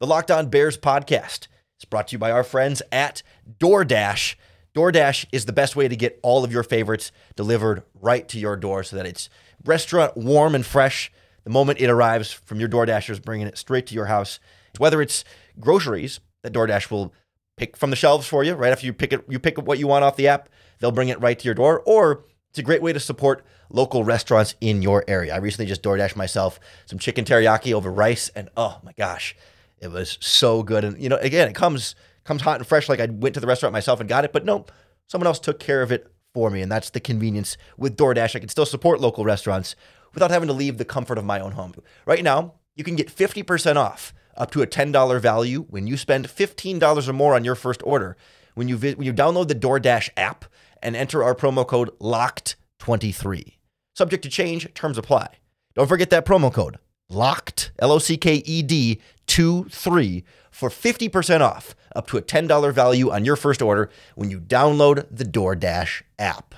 The 0.00 0.06
Locked 0.06 0.30
On 0.30 0.48
Bears 0.48 0.78
podcast 0.78 1.46
is 1.78 1.84
brought 1.88 2.08
to 2.08 2.12
you 2.12 2.18
by 2.18 2.30
our 2.30 2.44
friends 2.44 2.80
at 2.90 3.22
DoorDash. 3.58 4.36
DoorDash 4.74 5.26
is 5.30 5.44
the 5.44 5.52
best 5.52 5.76
way 5.76 5.88
to 5.88 5.96
get 5.96 6.18
all 6.22 6.42
of 6.42 6.52
your 6.52 6.62
favorites 6.62 7.12
delivered 7.36 7.82
right 8.00 8.26
to 8.30 8.38
your 8.38 8.56
door 8.56 8.82
so 8.82 8.96
that 8.96 9.06
it's 9.06 9.28
restaurant 9.64 10.16
warm 10.16 10.54
and 10.54 10.64
fresh 10.64 11.12
the 11.44 11.50
moment 11.50 11.80
it 11.80 11.90
arrives 11.90 12.32
from 12.32 12.58
your 12.58 12.68
DoorDashers, 12.68 13.22
bringing 13.22 13.46
it 13.46 13.58
straight 13.58 13.86
to 13.88 13.94
your 13.94 14.06
house 14.06 14.40
whether 14.78 15.00
it's 15.00 15.24
groceries 15.60 16.20
that 16.42 16.52
DoorDash 16.52 16.90
will 16.90 17.12
pick 17.56 17.76
from 17.76 17.90
the 17.90 17.96
shelves 17.96 18.26
for 18.26 18.42
you 18.42 18.54
right 18.54 18.72
after 18.72 18.86
you 18.86 18.92
pick 18.92 19.12
it, 19.12 19.24
you 19.28 19.38
pick 19.38 19.58
what 19.58 19.78
you 19.78 19.86
want 19.86 20.04
off 20.04 20.16
the 20.16 20.28
app. 20.28 20.48
They'll 20.78 20.92
bring 20.92 21.08
it 21.08 21.20
right 21.20 21.38
to 21.38 21.44
your 21.44 21.54
door, 21.54 21.82
or 21.86 22.24
it's 22.50 22.58
a 22.58 22.62
great 22.62 22.82
way 22.82 22.92
to 22.92 23.00
support 23.00 23.44
local 23.70 24.04
restaurants 24.04 24.54
in 24.60 24.82
your 24.82 25.04
area. 25.08 25.34
I 25.34 25.38
recently 25.38 25.66
just 25.66 25.82
DoorDash 25.82 26.16
myself 26.16 26.60
some 26.86 26.98
chicken 26.98 27.24
teriyaki 27.24 27.72
over 27.72 27.90
rice, 27.90 28.28
and 28.30 28.48
oh 28.56 28.80
my 28.82 28.92
gosh, 28.92 29.36
it 29.78 29.90
was 29.90 30.18
so 30.20 30.62
good. 30.62 30.84
And 30.84 31.00
you 31.00 31.08
know, 31.08 31.16
again, 31.16 31.48
it 31.48 31.54
comes 31.54 31.94
comes 32.24 32.42
hot 32.42 32.58
and 32.58 32.66
fresh. 32.66 32.88
Like 32.88 33.00
I 33.00 33.06
went 33.06 33.34
to 33.34 33.40
the 33.40 33.46
restaurant 33.46 33.72
myself 33.72 34.00
and 34.00 34.08
got 34.08 34.24
it, 34.24 34.32
but 34.32 34.44
no, 34.44 34.66
someone 35.06 35.26
else 35.26 35.38
took 35.38 35.58
care 35.58 35.82
of 35.82 35.92
it 35.92 36.12
for 36.32 36.50
me, 36.50 36.62
and 36.62 36.70
that's 36.70 36.90
the 36.90 37.00
convenience 37.00 37.56
with 37.76 37.96
DoorDash. 37.96 38.36
I 38.36 38.40
can 38.40 38.48
still 38.48 38.66
support 38.66 39.00
local 39.00 39.24
restaurants 39.24 39.76
without 40.12 40.30
having 40.30 40.48
to 40.48 40.52
leave 40.52 40.78
the 40.78 40.84
comfort 40.84 41.18
of 41.18 41.24
my 41.24 41.40
own 41.40 41.52
home. 41.52 41.74
Right 42.06 42.22
now, 42.22 42.54
you 42.74 42.84
can 42.84 42.96
get 42.96 43.08
50% 43.08 43.76
off 43.76 44.12
up 44.36 44.50
to 44.52 44.62
a 44.62 44.66
$10 44.66 45.20
value 45.20 45.62
when 45.68 45.86
you 45.86 45.96
spend 45.96 46.26
$15 46.28 47.08
or 47.08 47.12
more 47.12 47.34
on 47.34 47.44
your 47.44 47.54
first 47.54 47.82
order. 47.84 48.16
When 48.54 48.68
you 48.68 48.76
vi- 48.76 48.94
when 48.94 49.06
you 49.06 49.12
download 49.12 49.48
the 49.48 49.54
DoorDash 49.54 50.10
app 50.16 50.44
and 50.82 50.94
enter 50.94 51.24
our 51.24 51.34
promo 51.34 51.66
code 51.66 51.90
LOCKED23. 52.00 53.54
Subject 53.94 54.22
to 54.22 54.28
change, 54.28 54.72
terms 54.74 54.98
apply. 54.98 55.28
Don't 55.74 55.88
forget 55.88 56.10
that 56.10 56.26
promo 56.26 56.52
code 56.52 56.78
LOCKED, 57.10 57.70
L 57.78 57.92
O 57.92 57.98
C 57.98 58.16
K 58.16 58.36
E 58.44 58.62
D 58.62 59.00
2 59.26 59.64
3 59.70 60.24
for 60.50 60.68
50% 60.68 61.40
off 61.40 61.74
up 61.96 62.06
to 62.08 62.16
a 62.16 62.22
$10 62.22 62.72
value 62.72 63.10
on 63.10 63.24
your 63.24 63.36
first 63.36 63.62
order 63.62 63.90
when 64.14 64.30
you 64.30 64.40
download 64.40 65.06
the 65.10 65.24
DoorDash 65.24 66.02
app. 66.18 66.54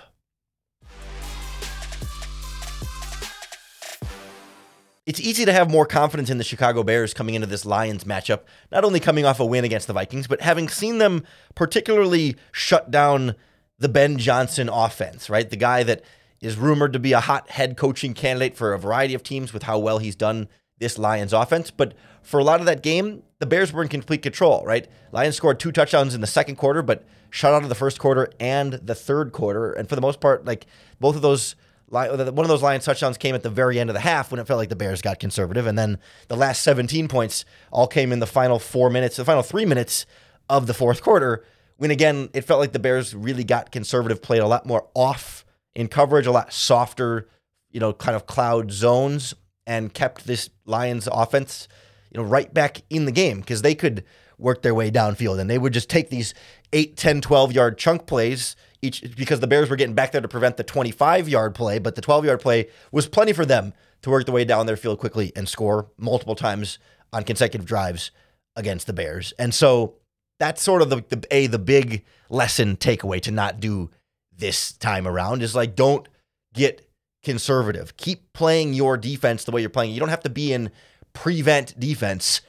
It's 5.07 5.21
easy 5.21 5.45
to 5.45 5.53
have 5.53 5.71
more 5.71 5.87
confidence 5.87 6.31
in 6.31 6.39
the 6.39 6.45
Chicago 6.45 6.83
Bears 6.83 7.15
coming 7.15 7.37
into 7.37 7.47
this 7.47 7.65
Lions 7.65 8.03
matchup, 8.03 8.41
not 8.73 8.83
only 8.83 8.99
coming 8.99 9.25
off 9.25 9.39
a 9.39 9.47
win 9.47 9.65
against 9.65 9.87
the 9.87 9.93
Vikings, 9.93 10.27
but 10.27 10.41
having 10.41 10.69
seen 10.69 10.99
them 10.99 11.23
particularly 11.55 12.35
shut 12.51 12.91
down 12.91 13.37
the 13.79 13.89
Ben 13.89 14.19
Johnson 14.19 14.69
offense, 14.69 15.31
right? 15.31 15.49
The 15.49 15.57
guy 15.57 15.85
that 15.85 16.03
is 16.41 16.57
rumored 16.57 16.93
to 16.93 16.99
be 16.99 17.13
a 17.13 17.21
hot 17.21 17.49
head 17.51 17.77
coaching 17.77 18.15
candidate 18.15 18.57
for 18.57 18.75
a 18.75 18.79
variety 18.81 19.15
of 19.15 19.23
teams 19.23 19.53
with 19.53 19.63
how 19.63 19.79
well 19.79 19.99
he's 19.99 20.17
done 20.17 20.49
this 20.79 20.99
Lions 20.99 21.33
offense. 21.33 21.71
But 21.71 21.95
for 22.21 22.41
a 22.41 22.45
lot 22.45 22.59
of 22.59 22.67
that 22.67 22.83
game, 22.83 23.23
the 23.39 23.47
Bears 23.47 23.73
were 23.73 23.83
in 23.83 23.89
complete 23.89 24.23
control, 24.23 24.65
right? 24.67 24.89
Lions 25.13 25.37
scored 25.37 25.61
two 25.61 25.71
touchdowns 25.71 26.17
in 26.17 26.21
the 26.21 26.27
second 26.27 26.57
quarter, 26.57 26.83
but 26.83 27.05
shut 27.31 27.55
out 27.55 27.63
of 27.63 27.69
the 27.69 27.77
first 27.77 28.01
quarter 28.01 28.29
and 28.41 28.73
the 28.73 28.95
third 28.97 29.31
quarter. 29.31 29.73
And 29.73 29.89
for 29.89 29.95
the 29.95 30.01
most 30.01 30.19
part, 30.19 30.45
like 30.45 30.67
both 30.99 31.15
of 31.15 31.23
those 31.23 31.55
one 31.89 32.21
of 32.21 32.49
those 32.49 32.63
Lions 32.63 32.85
touchdowns 32.85 33.17
came 33.17 33.35
at 33.35 33.43
the 33.43 33.51
very 33.51 33.79
end 33.79 33.91
of 33.91 33.95
the 33.95 34.01
half 34.01 34.31
when 34.31 34.41
it 34.41 34.47
felt 34.47 34.59
like 34.59 34.69
the 34.69 34.77
Bears 34.77 35.03
got 35.03 35.21
conservative, 35.21 35.67
and 35.67 35.79
then 35.79 35.99
the 36.29 36.37
last 36.37 36.63
17 36.63 37.09
points 37.09 37.45
all 37.71 37.87
came 37.87 38.13
in 38.13 38.19
the 38.19 38.27
final 38.27 38.59
four 38.59 38.91
minutes, 38.91 39.17
the 39.17 39.25
final 39.25 39.43
three 39.43 39.65
minutes 39.65 40.07
of 40.49 40.67
the 40.67 40.75
fourth 40.75 41.03
quarter 41.03 41.45
when 41.77 41.91
again, 41.91 42.31
it 42.33 42.43
felt 42.43 42.61
like 42.61 42.73
the 42.73 42.79
Bears 42.79 43.15
really 43.15 43.45
got 43.45 43.71
conservative, 43.71 44.23
played 44.23 44.41
a 44.41 44.47
lot 44.47 44.67
more 44.67 44.89
off 44.95 45.45
in 45.75 45.89
coverage, 45.89 46.27
a 46.27 46.33
lot 46.33 46.53
softer, 46.53 47.29
you 47.71 47.81
know, 47.81 47.93
kind 47.93 48.17
of 48.17 48.27
cloud 48.27 48.73
zones, 48.73 49.35
and 49.67 49.93
kept 49.93 50.27
this 50.27 50.49
Lions 50.65 51.09
offense, 51.11 51.69
you 52.11 52.21
know, 52.21 52.27
right 52.27 52.53
back 52.53 52.83
in 52.89 53.05
the 53.05 53.13
game 53.13 53.41
because 53.41 53.63
they 53.63 53.75
could 53.75 54.05
work 54.39 54.63
their 54.63 54.75
way 54.75 54.91
downfield 54.91 55.39
and 55.39 55.49
they 55.51 55.59
would 55.59 55.73
just 55.73 55.91
take 55.91 56.09
these 56.11 56.35
8, 56.73 56.97
10, 56.97 57.21
12 57.21 57.53
yard 57.53 57.79
chunk 57.79 58.07
plays 58.07 58.55
each 58.87 59.17
because 59.17 59.41
the 59.41 59.47
Bears 59.47 59.69
were 59.69 59.77
getting 59.77 59.95
back 59.95 60.13
there 60.13 60.21
to 60.21 60.29
prevent 60.29 60.57
the 60.57 60.65
25 60.65 61.29
yard 61.29 61.55
play, 61.55 61.79
but 61.79 61.95
the 61.95 62.01
12 62.01 62.25
yard 62.25 62.41
play 62.41 62.69
was 62.93 63.07
plenty 63.07 63.33
for 63.33 63.45
them 63.45 63.73
to 64.03 64.11
work 64.11 64.25
their 64.25 64.35
way 64.35 64.45
down 64.45 64.67
their 64.67 64.77
field 64.77 64.99
quickly 64.99 65.33
and 65.37 65.49
score 65.49 65.91
multiple 65.99 66.35
times 66.35 66.79
on 67.13 67.25
consecutive 67.25 67.67
drives 67.67 68.11
against 68.55 68.87
the 68.87 68.93
Bears. 68.93 69.33
And 69.39 69.55
so 69.55 69.95
that's 70.39 70.63
sort 70.63 70.83
of 70.83 70.91
the, 70.91 71.05
the 71.09 71.27
a 71.31 71.47
the 71.47 71.59
big 71.59 72.05
lesson 72.29 72.77
takeaway 72.77 73.21
to 73.23 73.31
not 73.31 73.61
do 73.61 73.91
this 74.37 74.73
time 74.73 75.07
around 75.07 75.43
is 75.43 75.55
like 75.55 75.75
don't 75.75 76.09
get 76.55 76.89
conservative. 77.23 77.97
Keep 77.97 78.33
playing 78.33 78.75
your 78.75 78.97
defense 78.97 79.45
the 79.45 79.53
way 79.53 79.61
you're 79.61 79.71
playing. 79.71 79.93
You 79.93 80.01
don't 80.01 80.09
have 80.09 80.23
to 80.23 80.31
be 80.31 80.53
in 80.53 80.71
prevent 81.13 81.79
defense 81.79 82.41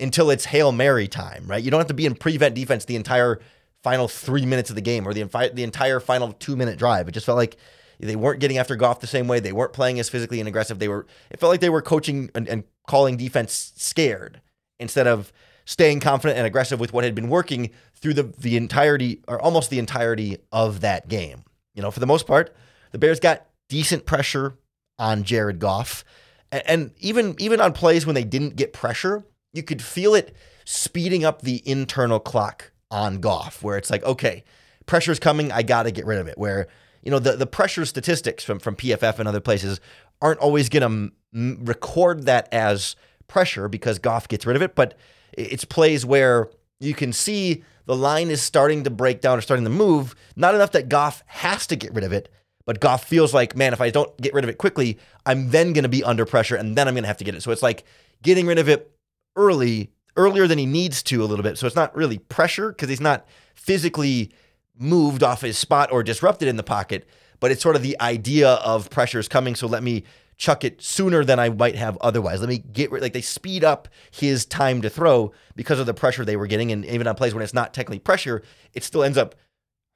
until 0.00 0.30
it's 0.30 0.46
Hail 0.46 0.72
Mary 0.72 1.08
time, 1.08 1.46
right? 1.46 1.62
You 1.62 1.70
don't 1.70 1.80
have 1.80 1.88
to 1.88 1.94
be 1.94 2.06
in 2.06 2.14
prevent 2.14 2.54
defense 2.54 2.84
the 2.84 2.96
entire 2.96 3.40
final 3.82 4.08
three 4.08 4.44
minutes 4.44 4.70
of 4.70 4.76
the 4.76 4.82
game 4.82 5.06
or 5.06 5.14
the, 5.14 5.24
the 5.54 5.62
entire 5.62 6.00
final 6.00 6.32
two 6.32 6.56
minute 6.56 6.78
drive. 6.78 7.08
It 7.08 7.12
just 7.12 7.26
felt 7.26 7.36
like 7.36 7.56
they 8.00 8.16
weren't 8.16 8.40
getting 8.40 8.58
after 8.58 8.76
Goff 8.76 9.00
the 9.00 9.06
same 9.06 9.26
way. 9.26 9.40
They 9.40 9.52
weren't 9.52 9.72
playing 9.72 9.98
as 9.98 10.08
physically 10.08 10.40
and 10.40 10.48
aggressive. 10.48 10.78
They 10.78 10.88
were. 10.88 11.06
It 11.30 11.40
felt 11.40 11.50
like 11.50 11.60
they 11.60 11.70
were 11.70 11.82
coaching 11.82 12.30
and, 12.34 12.48
and 12.48 12.64
calling 12.86 13.16
defense 13.16 13.72
scared 13.76 14.40
instead 14.78 15.06
of 15.06 15.32
staying 15.64 16.00
confident 16.00 16.38
and 16.38 16.46
aggressive 16.46 16.80
with 16.80 16.92
what 16.92 17.04
had 17.04 17.14
been 17.14 17.28
working 17.28 17.70
through 17.94 18.14
the 18.14 18.22
the 18.22 18.56
entirety 18.56 19.22
or 19.26 19.40
almost 19.40 19.70
the 19.70 19.78
entirety 19.78 20.38
of 20.52 20.80
that 20.80 21.08
game. 21.08 21.42
You 21.74 21.82
know, 21.82 21.90
for 21.90 22.00
the 22.00 22.06
most 22.06 22.26
part, 22.26 22.54
the 22.92 22.98
Bears 22.98 23.20
got 23.20 23.46
decent 23.68 24.06
pressure 24.06 24.54
on 24.98 25.24
Jared 25.24 25.58
Goff, 25.58 26.04
and, 26.52 26.62
and 26.66 26.90
even 26.98 27.34
even 27.38 27.60
on 27.60 27.72
plays 27.72 28.06
when 28.06 28.14
they 28.14 28.24
didn't 28.24 28.56
get 28.56 28.72
pressure, 28.72 29.24
you 29.52 29.62
could 29.62 29.82
feel 29.82 30.14
it 30.14 30.36
speeding 30.64 31.24
up 31.24 31.42
the 31.42 31.62
internal 31.68 32.20
clock 32.20 32.70
on 32.90 33.20
Goff, 33.20 33.62
where 33.62 33.76
it's 33.76 33.90
like, 33.90 34.02
okay, 34.04 34.44
pressure's 34.86 35.18
coming, 35.18 35.52
I 35.52 35.62
got 35.62 35.84
to 35.84 35.90
get 35.90 36.06
rid 36.06 36.18
of 36.18 36.28
it. 36.28 36.38
Where 36.38 36.68
you 37.02 37.10
know 37.10 37.18
the 37.18 37.36
the 37.36 37.46
pressure 37.46 37.84
statistics 37.84 38.44
from 38.44 38.58
from 38.58 38.76
PFF 38.76 39.18
and 39.18 39.28
other 39.28 39.40
places 39.40 39.80
aren't 40.20 40.40
always 40.40 40.68
going 40.68 40.80
to 40.82 41.12
m- 41.38 41.64
record 41.64 42.24
that 42.24 42.48
as 42.52 42.96
pressure 43.28 43.68
because 43.68 43.98
Goff 43.98 44.26
gets 44.26 44.46
rid 44.46 44.56
of 44.56 44.62
it, 44.62 44.74
but 44.74 44.98
it's 45.32 45.64
plays 45.64 46.04
where 46.04 46.50
you 46.80 46.94
can 46.94 47.12
see 47.12 47.62
the 47.86 47.96
line 47.96 48.28
is 48.28 48.42
starting 48.42 48.84
to 48.84 48.90
break 48.90 49.20
down 49.20 49.38
or 49.38 49.40
starting 49.40 49.64
to 49.64 49.70
move. 49.70 50.14
Not 50.36 50.54
enough 50.54 50.72
that 50.72 50.88
Goff 50.88 51.22
has 51.26 51.66
to 51.68 51.76
get 51.76 51.94
rid 51.94 52.04
of 52.04 52.12
it, 52.12 52.32
but 52.66 52.80
Goff 52.80 53.04
feels 53.04 53.32
like, 53.32 53.56
man, 53.56 53.72
if 53.72 53.80
I 53.80 53.90
don't 53.90 54.14
get 54.20 54.34
rid 54.34 54.44
of 54.44 54.50
it 54.50 54.58
quickly, 54.58 54.98
I'm 55.24 55.50
then 55.50 55.72
going 55.72 55.84
to 55.84 55.88
be 55.88 56.04
under 56.04 56.26
pressure 56.26 56.56
and 56.56 56.76
then 56.76 56.88
I'm 56.88 56.94
going 56.94 57.04
to 57.04 57.08
have 57.08 57.16
to 57.18 57.24
get 57.24 57.34
it. 57.34 57.42
So 57.42 57.50
it's 57.50 57.62
like 57.62 57.84
getting 58.22 58.46
rid 58.46 58.58
of 58.58 58.68
it 58.68 58.94
early, 59.36 59.90
earlier 60.16 60.46
than 60.46 60.58
he 60.58 60.66
needs 60.66 61.02
to 61.04 61.22
a 61.22 61.26
little 61.26 61.42
bit. 61.42 61.58
So 61.58 61.66
it's 61.66 61.76
not 61.76 61.94
really 61.94 62.18
pressure 62.18 62.70
because 62.70 62.88
he's 62.88 63.00
not 63.00 63.26
physically 63.54 64.32
moved 64.78 65.22
off 65.22 65.42
his 65.42 65.58
spot 65.58 65.92
or 65.92 66.02
disrupted 66.02 66.48
in 66.48 66.56
the 66.56 66.62
pocket, 66.62 67.06
but 67.40 67.50
it's 67.50 67.62
sort 67.62 67.76
of 67.76 67.82
the 67.82 68.00
idea 68.00 68.50
of 68.54 68.90
pressure 68.90 69.18
is 69.18 69.28
coming. 69.28 69.54
So 69.54 69.66
let 69.66 69.82
me 69.82 70.04
chuck 70.36 70.64
it 70.64 70.80
sooner 70.80 71.24
than 71.24 71.38
I 71.38 71.50
might 71.50 71.74
have 71.74 71.98
otherwise. 72.00 72.40
Let 72.40 72.48
me 72.48 72.58
get 72.58 72.92
like 72.92 73.12
they 73.12 73.20
speed 73.20 73.64
up 73.64 73.88
his 74.10 74.46
time 74.46 74.82
to 74.82 74.90
throw 74.90 75.32
because 75.56 75.80
of 75.80 75.86
the 75.86 75.94
pressure 75.94 76.24
they 76.24 76.36
were 76.36 76.46
getting, 76.46 76.72
and 76.72 76.84
even 76.86 77.06
on 77.06 77.16
plays 77.16 77.34
when 77.34 77.42
it's 77.42 77.54
not 77.54 77.74
technically 77.74 77.98
pressure, 77.98 78.42
it 78.72 78.84
still 78.84 79.02
ends 79.02 79.18
up 79.18 79.34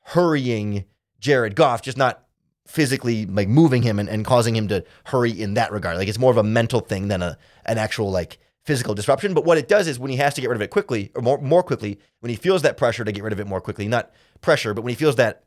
hurrying 0.07 0.85
Jared 1.21 1.55
Goff, 1.55 1.83
just 1.83 1.97
not 1.97 2.25
physically 2.67 3.27
like 3.27 3.49
moving 3.49 3.83
him 3.83 3.99
and, 3.99 4.09
and 4.09 4.25
causing 4.25 4.55
him 4.57 4.69
to 4.69 4.85
hurry 5.05 5.31
in 5.31 5.55
that 5.55 5.73
regard. 5.73 5.97
Like 5.97 6.09
it's 6.09 6.19
more 6.19 6.31
of 6.31 6.37
a 6.37 6.43
mental 6.43 6.81
thing 6.81 7.09
than 7.09 7.23
a 7.23 7.39
an 7.65 7.79
actual 7.79 8.11
like 8.11 8.39
physical 8.65 8.95
disruption. 8.95 9.35
But 9.35 9.45
what 9.45 9.59
it 9.59 9.69
does 9.69 9.89
is 9.89 9.99
when 9.99 10.11
he 10.11 10.17
has 10.19 10.35
to 10.35 10.41
get 10.41 10.51
rid 10.51 10.57
of 10.57 10.63
it 10.63 10.71
quickly 10.71 11.11
or 11.15 11.23
more 11.23 11.39
more 11.39 11.63
quickly, 11.63 11.99
when 12.21 12.31
he 12.31 12.37
feels 12.37 12.63
that 12.63 12.77
pressure 12.77 13.05
to 13.05 13.13
get 13.13 13.25
rid 13.25 13.33
of 13.33 13.41
it 13.41 13.47
more 13.47 13.61
quickly, 13.61 13.89
not 13.89 14.11
pressure, 14.41 14.75
but 14.75 14.83
when 14.83 14.91
he 14.91 14.97
feels 14.97 15.17
that 15.17 15.45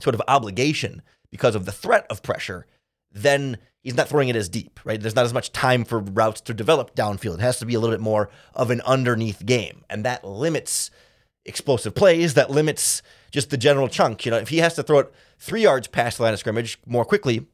sort 0.00 0.14
of 0.14 0.22
obligation 0.28 1.02
because 1.30 1.54
of 1.54 1.64
the 1.64 1.72
threat 1.72 2.06
of 2.08 2.22
pressure, 2.22 2.66
then 3.12 3.58
he's 3.82 3.96
not 3.96 4.08
throwing 4.08 4.28
it 4.28 4.36
as 4.36 4.48
deep, 4.48 4.80
right? 4.84 5.00
There's 5.00 5.16
not 5.16 5.24
as 5.24 5.34
much 5.34 5.52
time 5.52 5.84
for 5.84 5.98
routes 5.98 6.40
to 6.42 6.54
develop 6.54 6.94
downfield. 6.94 7.34
It 7.34 7.40
has 7.40 7.58
to 7.58 7.66
be 7.66 7.74
a 7.74 7.80
little 7.80 7.94
bit 7.94 8.02
more 8.02 8.30
of 8.54 8.70
an 8.70 8.80
underneath 8.82 9.44
game. 9.44 9.84
And 9.90 10.04
that 10.04 10.24
limits 10.24 10.90
explosive 11.44 11.94
plays, 11.94 12.34
that 12.34 12.50
limits 12.50 13.02
just 13.30 13.50
the 13.50 13.56
general 13.56 13.88
chunk. 13.88 14.24
You 14.24 14.30
know, 14.30 14.38
if 14.38 14.48
he 14.48 14.58
has 14.58 14.74
to 14.74 14.82
throw 14.82 15.00
it 15.00 15.12
three 15.38 15.62
yards 15.62 15.88
past 15.88 16.18
the 16.18 16.24
line 16.24 16.32
of 16.32 16.38
scrimmage 16.38 16.78
more 16.86 17.04
quickly, 17.04 17.46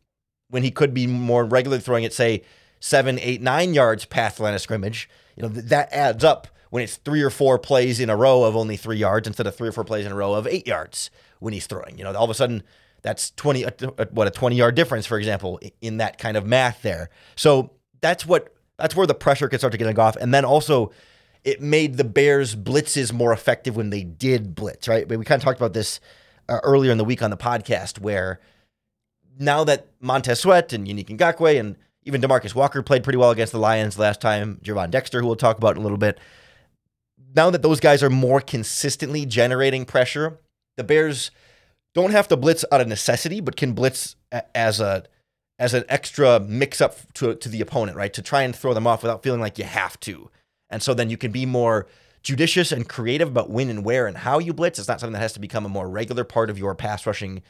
when 0.48 0.62
he 0.62 0.70
could 0.70 0.94
be 0.94 1.06
more 1.06 1.44
regularly 1.44 1.80
throwing 1.80 2.04
it, 2.04 2.12
say, 2.12 2.42
seven, 2.84 3.18
eight, 3.20 3.40
nine 3.40 3.72
yards 3.72 4.04
past 4.04 4.38
line 4.38 4.52
of 4.52 4.60
scrimmage, 4.60 5.08
you 5.36 5.42
know, 5.42 5.48
th- 5.48 5.64
that 5.64 5.90
adds 5.90 6.22
up 6.22 6.48
when 6.68 6.82
it's 6.82 6.96
three 6.96 7.22
or 7.22 7.30
four 7.30 7.58
plays 7.58 7.98
in 7.98 8.10
a 8.10 8.16
row 8.16 8.44
of 8.44 8.54
only 8.54 8.76
three 8.76 8.98
yards 8.98 9.26
instead 9.26 9.46
of 9.46 9.56
three 9.56 9.68
or 9.70 9.72
four 9.72 9.84
plays 9.84 10.04
in 10.04 10.12
a 10.12 10.14
row 10.14 10.34
of 10.34 10.46
eight 10.46 10.66
yards 10.66 11.10
when 11.38 11.54
he's 11.54 11.66
throwing. 11.66 11.96
You 11.96 12.04
know, 12.04 12.12
all 12.12 12.24
of 12.24 12.30
a 12.30 12.34
sudden 12.34 12.62
that's 13.00 13.30
20, 13.30 13.62
what 14.10 14.28
a 14.28 14.30
20 14.30 14.54
yard 14.54 14.74
difference, 14.74 15.06
for 15.06 15.16
example, 15.16 15.58
in 15.80 15.96
that 15.96 16.18
kind 16.18 16.36
of 16.36 16.46
math 16.46 16.82
there. 16.82 17.08
So 17.36 17.70
that's 18.02 18.26
what, 18.26 18.54
that's 18.76 18.94
where 18.94 19.06
the 19.06 19.14
pressure 19.14 19.48
could 19.48 19.60
start 19.60 19.72
to 19.72 19.78
get 19.78 19.98
off. 19.98 20.16
And 20.16 20.34
then 20.34 20.44
also, 20.44 20.90
it 21.42 21.62
made 21.62 21.96
the 21.96 22.04
Bears' 22.04 22.54
blitzes 22.54 23.14
more 23.14 23.32
effective 23.32 23.76
when 23.76 23.88
they 23.88 24.02
did 24.02 24.54
blitz, 24.54 24.88
right? 24.88 25.08
We 25.08 25.16
kind 25.24 25.40
of 25.40 25.44
talked 25.44 25.58
about 25.58 25.72
this 25.72 26.00
uh, 26.50 26.58
earlier 26.62 26.92
in 26.92 26.98
the 26.98 27.04
week 27.04 27.22
on 27.22 27.30
the 27.30 27.36
podcast, 27.38 27.98
where 27.98 28.40
now 29.38 29.64
that 29.64 29.88
Montez 30.00 30.40
Sweat 30.40 30.74
and 30.74 30.86
Yannick 30.86 31.06
Ngakoue 31.06 31.58
and 31.58 31.76
even 32.04 32.20
Demarcus 32.20 32.54
Walker 32.54 32.82
played 32.82 33.02
pretty 33.02 33.16
well 33.16 33.30
against 33.30 33.52
the 33.52 33.58
Lions 33.58 33.98
last 33.98 34.20
time, 34.20 34.60
Gervon 34.62 34.90
Dexter, 34.90 35.20
who 35.20 35.26
we'll 35.26 35.36
talk 35.36 35.58
about 35.58 35.76
in 35.76 35.80
a 35.80 35.82
little 35.82 35.98
bit. 35.98 36.18
Now 37.34 37.50
that 37.50 37.62
those 37.62 37.80
guys 37.80 38.02
are 38.02 38.10
more 38.10 38.40
consistently 38.40 39.26
generating 39.26 39.84
pressure, 39.84 40.38
the 40.76 40.84
Bears 40.84 41.30
don't 41.94 42.10
have 42.10 42.28
to 42.28 42.36
blitz 42.36 42.64
out 42.70 42.80
of 42.80 42.88
necessity, 42.88 43.40
but 43.40 43.56
can 43.56 43.72
blitz 43.72 44.16
as 44.54 44.80
a 44.80 45.04
as 45.58 45.72
an 45.72 45.84
extra 45.88 46.40
mix 46.40 46.80
up 46.80 46.96
to 47.14 47.34
to 47.36 47.48
the 47.48 47.60
opponent, 47.60 47.96
right? 47.96 48.12
To 48.12 48.22
try 48.22 48.42
and 48.42 48.54
throw 48.54 48.74
them 48.74 48.86
off 48.86 49.02
without 49.02 49.22
feeling 49.22 49.40
like 49.40 49.58
you 49.58 49.64
have 49.64 49.98
to. 50.00 50.30
And 50.70 50.82
so 50.82 50.94
then 50.94 51.10
you 51.10 51.16
can 51.16 51.30
be 51.30 51.46
more 51.46 51.86
judicious 52.22 52.72
and 52.72 52.88
creative 52.88 53.28
about 53.28 53.50
when 53.50 53.70
and 53.70 53.84
where 53.84 54.06
and 54.06 54.16
how 54.16 54.38
you 54.38 54.52
blitz. 54.52 54.78
It's 54.78 54.88
not 54.88 54.98
something 54.98 55.12
that 55.12 55.20
has 55.20 55.34
to 55.34 55.40
become 55.40 55.64
a 55.64 55.68
more 55.68 55.88
regular 55.88 56.24
part 56.24 56.50
of 56.50 56.58
your 56.58 56.74
pass 56.74 57.06
rushing 57.06 57.42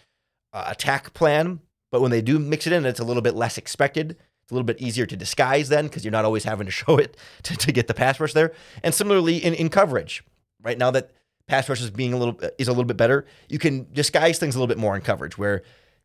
uh, 0.53 0.65
attack 0.67 1.15
plan. 1.15 1.61
But 1.91 2.01
when 2.03 2.11
they 2.11 2.21
do 2.21 2.39
mix 2.39 2.67
it 2.67 2.73
in, 2.73 2.85
it's 2.85 3.01
a 3.01 3.05
little 3.05 3.23
bit 3.23 3.35
less 3.35 3.57
expected. 3.57 4.17
It's 4.45 4.53
a 4.53 4.55
little 4.55 4.67
bit 4.67 4.81
easier 4.81 5.07
to 5.07 5.17
disguise 5.17 5.71
then 5.71 5.87
because 5.87 6.05
you're 6.05 6.13
not 6.13 6.27
always 6.27 6.45
having 6.45 6.67
to 6.67 6.71
show 6.85 6.99
it 6.99 7.17
to, 7.45 7.57
to 7.57 7.73
get 7.73 7.89
the 7.89 7.95
pass 7.95 8.21
rush 8.21 8.35
there. 8.35 8.53
And 8.83 8.95
similarly 8.95 9.39
in, 9.39 9.55
in 9.55 9.71
coverage, 9.71 10.23
right 10.63 10.77
now 10.77 10.91
that 10.91 11.13
pass 11.47 11.69
rush 11.69 11.81
is 11.81 11.91
being 11.91 12.13
a 12.13 12.19
little 12.19 12.39
is 12.59 12.69
a 12.69 12.73
little 12.73 12.85
bit 12.85 12.97
better, 12.97 13.27
you 13.49 13.59
can 13.59 13.87
disguise 13.93 14.39
things 14.39 14.55
a 14.55 14.59
little 14.59 14.69
bit 14.69 14.79
more 14.79 14.95
in 14.95 15.03
coverage. 15.03 15.39
Where 15.39 15.63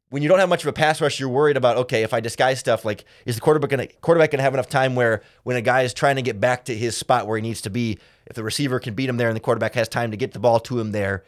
when 0.09 0.23
you 0.23 0.29
don't 0.29 0.39
have 0.39 0.49
much 0.49 0.63
of 0.63 0.67
a 0.67 0.73
pass 0.73 1.01
rush, 1.01 1.19
you're 1.19 1.29
worried 1.29 1.57
about 1.57 1.77
okay, 1.77 2.03
if 2.03 2.13
I 2.13 2.21
disguise 2.21 2.59
stuff, 2.59 2.85
like 2.85 3.03
is 3.25 3.35
the 3.35 3.41
quarterback 3.41 3.69
gonna 3.69 3.87
quarterback 3.87 4.31
gonna 4.31 4.43
have 4.43 4.53
enough 4.53 4.69
time 4.69 4.95
where 4.95 5.21
when 5.43 5.57
a 5.57 5.61
guy 5.61 5.81
is 5.81 5.93
trying 5.93 6.15
to 6.15 6.21
get 6.21 6.39
back 6.39 6.65
to 6.65 6.75
his 6.75 6.95
spot 6.95 7.27
where 7.27 7.37
he 7.37 7.41
needs 7.41 7.61
to 7.61 7.69
be, 7.69 7.99
if 8.25 8.35
the 8.35 8.43
receiver 8.43 8.79
can 8.79 8.93
beat 8.93 9.09
him 9.09 9.17
there 9.17 9.27
and 9.27 9.35
the 9.35 9.41
quarterback 9.41 9.75
has 9.75 9.89
time 9.89 10.11
to 10.11 10.17
get 10.17 10.31
the 10.31 10.39
ball 10.39 10.59
to 10.61 10.79
him 10.79 10.91
there, 10.91 11.23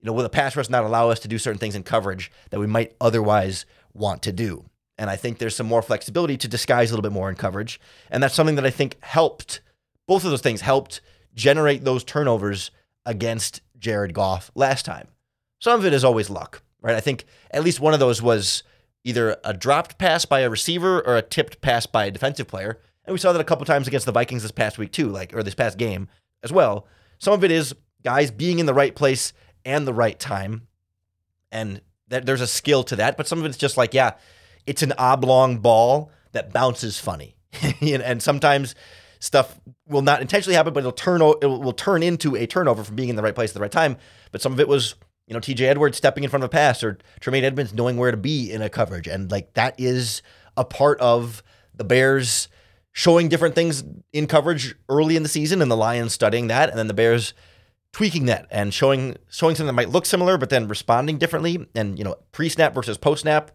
you 0.00 0.06
know, 0.06 0.12
will 0.12 0.22
the 0.22 0.28
pass 0.28 0.56
rush 0.56 0.68
not 0.68 0.84
allow 0.84 1.10
us 1.10 1.20
to 1.20 1.28
do 1.28 1.38
certain 1.38 1.58
things 1.58 1.74
in 1.74 1.82
coverage 1.82 2.30
that 2.50 2.60
we 2.60 2.66
might 2.66 2.94
otherwise 3.00 3.66
want 3.92 4.22
to 4.22 4.32
do? 4.32 4.69
And 5.00 5.08
I 5.08 5.16
think 5.16 5.38
there's 5.38 5.56
some 5.56 5.66
more 5.66 5.80
flexibility 5.80 6.36
to 6.36 6.46
disguise 6.46 6.90
a 6.90 6.92
little 6.92 7.02
bit 7.02 7.14
more 7.14 7.30
in 7.30 7.34
coverage, 7.34 7.80
and 8.10 8.22
that's 8.22 8.34
something 8.34 8.56
that 8.56 8.66
I 8.66 8.70
think 8.70 8.98
helped. 9.00 9.62
Both 10.06 10.24
of 10.24 10.30
those 10.30 10.42
things 10.42 10.60
helped 10.60 11.00
generate 11.34 11.84
those 11.84 12.04
turnovers 12.04 12.70
against 13.06 13.62
Jared 13.78 14.12
Goff 14.12 14.50
last 14.54 14.84
time. 14.84 15.08
Some 15.58 15.80
of 15.80 15.86
it 15.86 15.94
is 15.94 16.04
always 16.04 16.28
luck, 16.28 16.62
right? 16.82 16.94
I 16.94 17.00
think 17.00 17.24
at 17.50 17.64
least 17.64 17.80
one 17.80 17.94
of 17.94 18.00
those 18.00 18.20
was 18.20 18.62
either 19.02 19.38
a 19.42 19.54
dropped 19.54 19.96
pass 19.96 20.26
by 20.26 20.40
a 20.40 20.50
receiver 20.50 21.00
or 21.00 21.16
a 21.16 21.22
tipped 21.22 21.62
pass 21.62 21.86
by 21.86 22.04
a 22.04 22.10
defensive 22.10 22.46
player. 22.46 22.78
And 23.06 23.14
we 23.14 23.18
saw 23.18 23.32
that 23.32 23.40
a 23.40 23.44
couple 23.44 23.64
times 23.64 23.88
against 23.88 24.04
the 24.04 24.12
Vikings 24.12 24.42
this 24.42 24.52
past 24.52 24.76
week 24.76 24.92
too, 24.92 25.08
like 25.08 25.34
or 25.34 25.42
this 25.42 25.54
past 25.54 25.78
game 25.78 26.08
as 26.42 26.52
well. 26.52 26.86
Some 27.18 27.32
of 27.32 27.42
it 27.42 27.50
is 27.50 27.74
guys 28.04 28.30
being 28.30 28.58
in 28.58 28.66
the 28.66 28.74
right 28.74 28.94
place 28.94 29.32
and 29.64 29.86
the 29.86 29.94
right 29.94 30.18
time. 30.18 30.68
And 31.50 31.80
that 32.08 32.26
there's 32.26 32.42
a 32.42 32.46
skill 32.46 32.84
to 32.84 32.96
that, 32.96 33.16
but 33.16 33.26
some 33.26 33.38
of 33.38 33.46
it's 33.46 33.56
just 33.56 33.78
like, 33.78 33.94
yeah, 33.94 34.12
it's 34.70 34.84
an 34.84 34.92
oblong 34.98 35.58
ball 35.58 36.12
that 36.30 36.52
bounces 36.52 36.96
funny. 36.96 37.34
and 37.80 38.22
sometimes 38.22 38.76
stuff 39.18 39.60
will 39.88 40.00
not 40.00 40.20
intentionally 40.20 40.54
happen, 40.54 40.72
but 40.72 40.78
it'll 40.78 40.92
turn 40.92 41.20
it 41.20 41.46
will 41.46 41.72
turn 41.72 42.04
into 42.04 42.36
a 42.36 42.46
turnover 42.46 42.84
from 42.84 42.94
being 42.94 43.08
in 43.08 43.16
the 43.16 43.22
right 43.22 43.34
place 43.34 43.50
at 43.50 43.54
the 43.54 43.60
right 43.60 43.72
time. 43.72 43.96
But 44.30 44.40
some 44.40 44.52
of 44.52 44.60
it 44.60 44.68
was, 44.68 44.94
you 45.26 45.34
know, 45.34 45.40
TJ 45.40 45.62
Edwards 45.62 45.96
stepping 45.96 46.22
in 46.22 46.30
front 46.30 46.44
of 46.44 46.50
a 46.50 46.52
pass 46.52 46.84
or 46.84 46.98
Tremaine 47.18 47.42
Edmunds 47.42 47.74
knowing 47.74 47.96
where 47.96 48.12
to 48.12 48.16
be 48.16 48.52
in 48.52 48.62
a 48.62 48.70
coverage, 48.70 49.08
and 49.08 49.28
like 49.28 49.54
that 49.54 49.74
is 49.76 50.22
a 50.56 50.64
part 50.64 51.00
of 51.00 51.42
the 51.74 51.82
Bears 51.82 52.46
showing 52.92 53.28
different 53.28 53.56
things 53.56 53.82
in 54.12 54.28
coverage 54.28 54.76
early 54.88 55.16
in 55.16 55.24
the 55.24 55.28
season, 55.28 55.60
and 55.60 55.68
the 55.70 55.76
Lions 55.76 56.12
studying 56.12 56.46
that, 56.46 56.70
and 56.70 56.78
then 56.78 56.86
the 56.86 56.94
Bears 56.94 57.34
tweaking 57.92 58.26
that 58.26 58.46
and 58.52 58.72
showing 58.72 59.16
showing 59.30 59.56
something 59.56 59.66
that 59.66 59.72
might 59.72 59.90
look 59.90 60.06
similar, 60.06 60.38
but 60.38 60.48
then 60.48 60.68
responding 60.68 61.18
differently, 61.18 61.66
and 61.74 61.98
you 61.98 62.04
know, 62.04 62.14
pre-snap 62.30 62.72
versus 62.72 62.96
post-snap, 62.96 63.50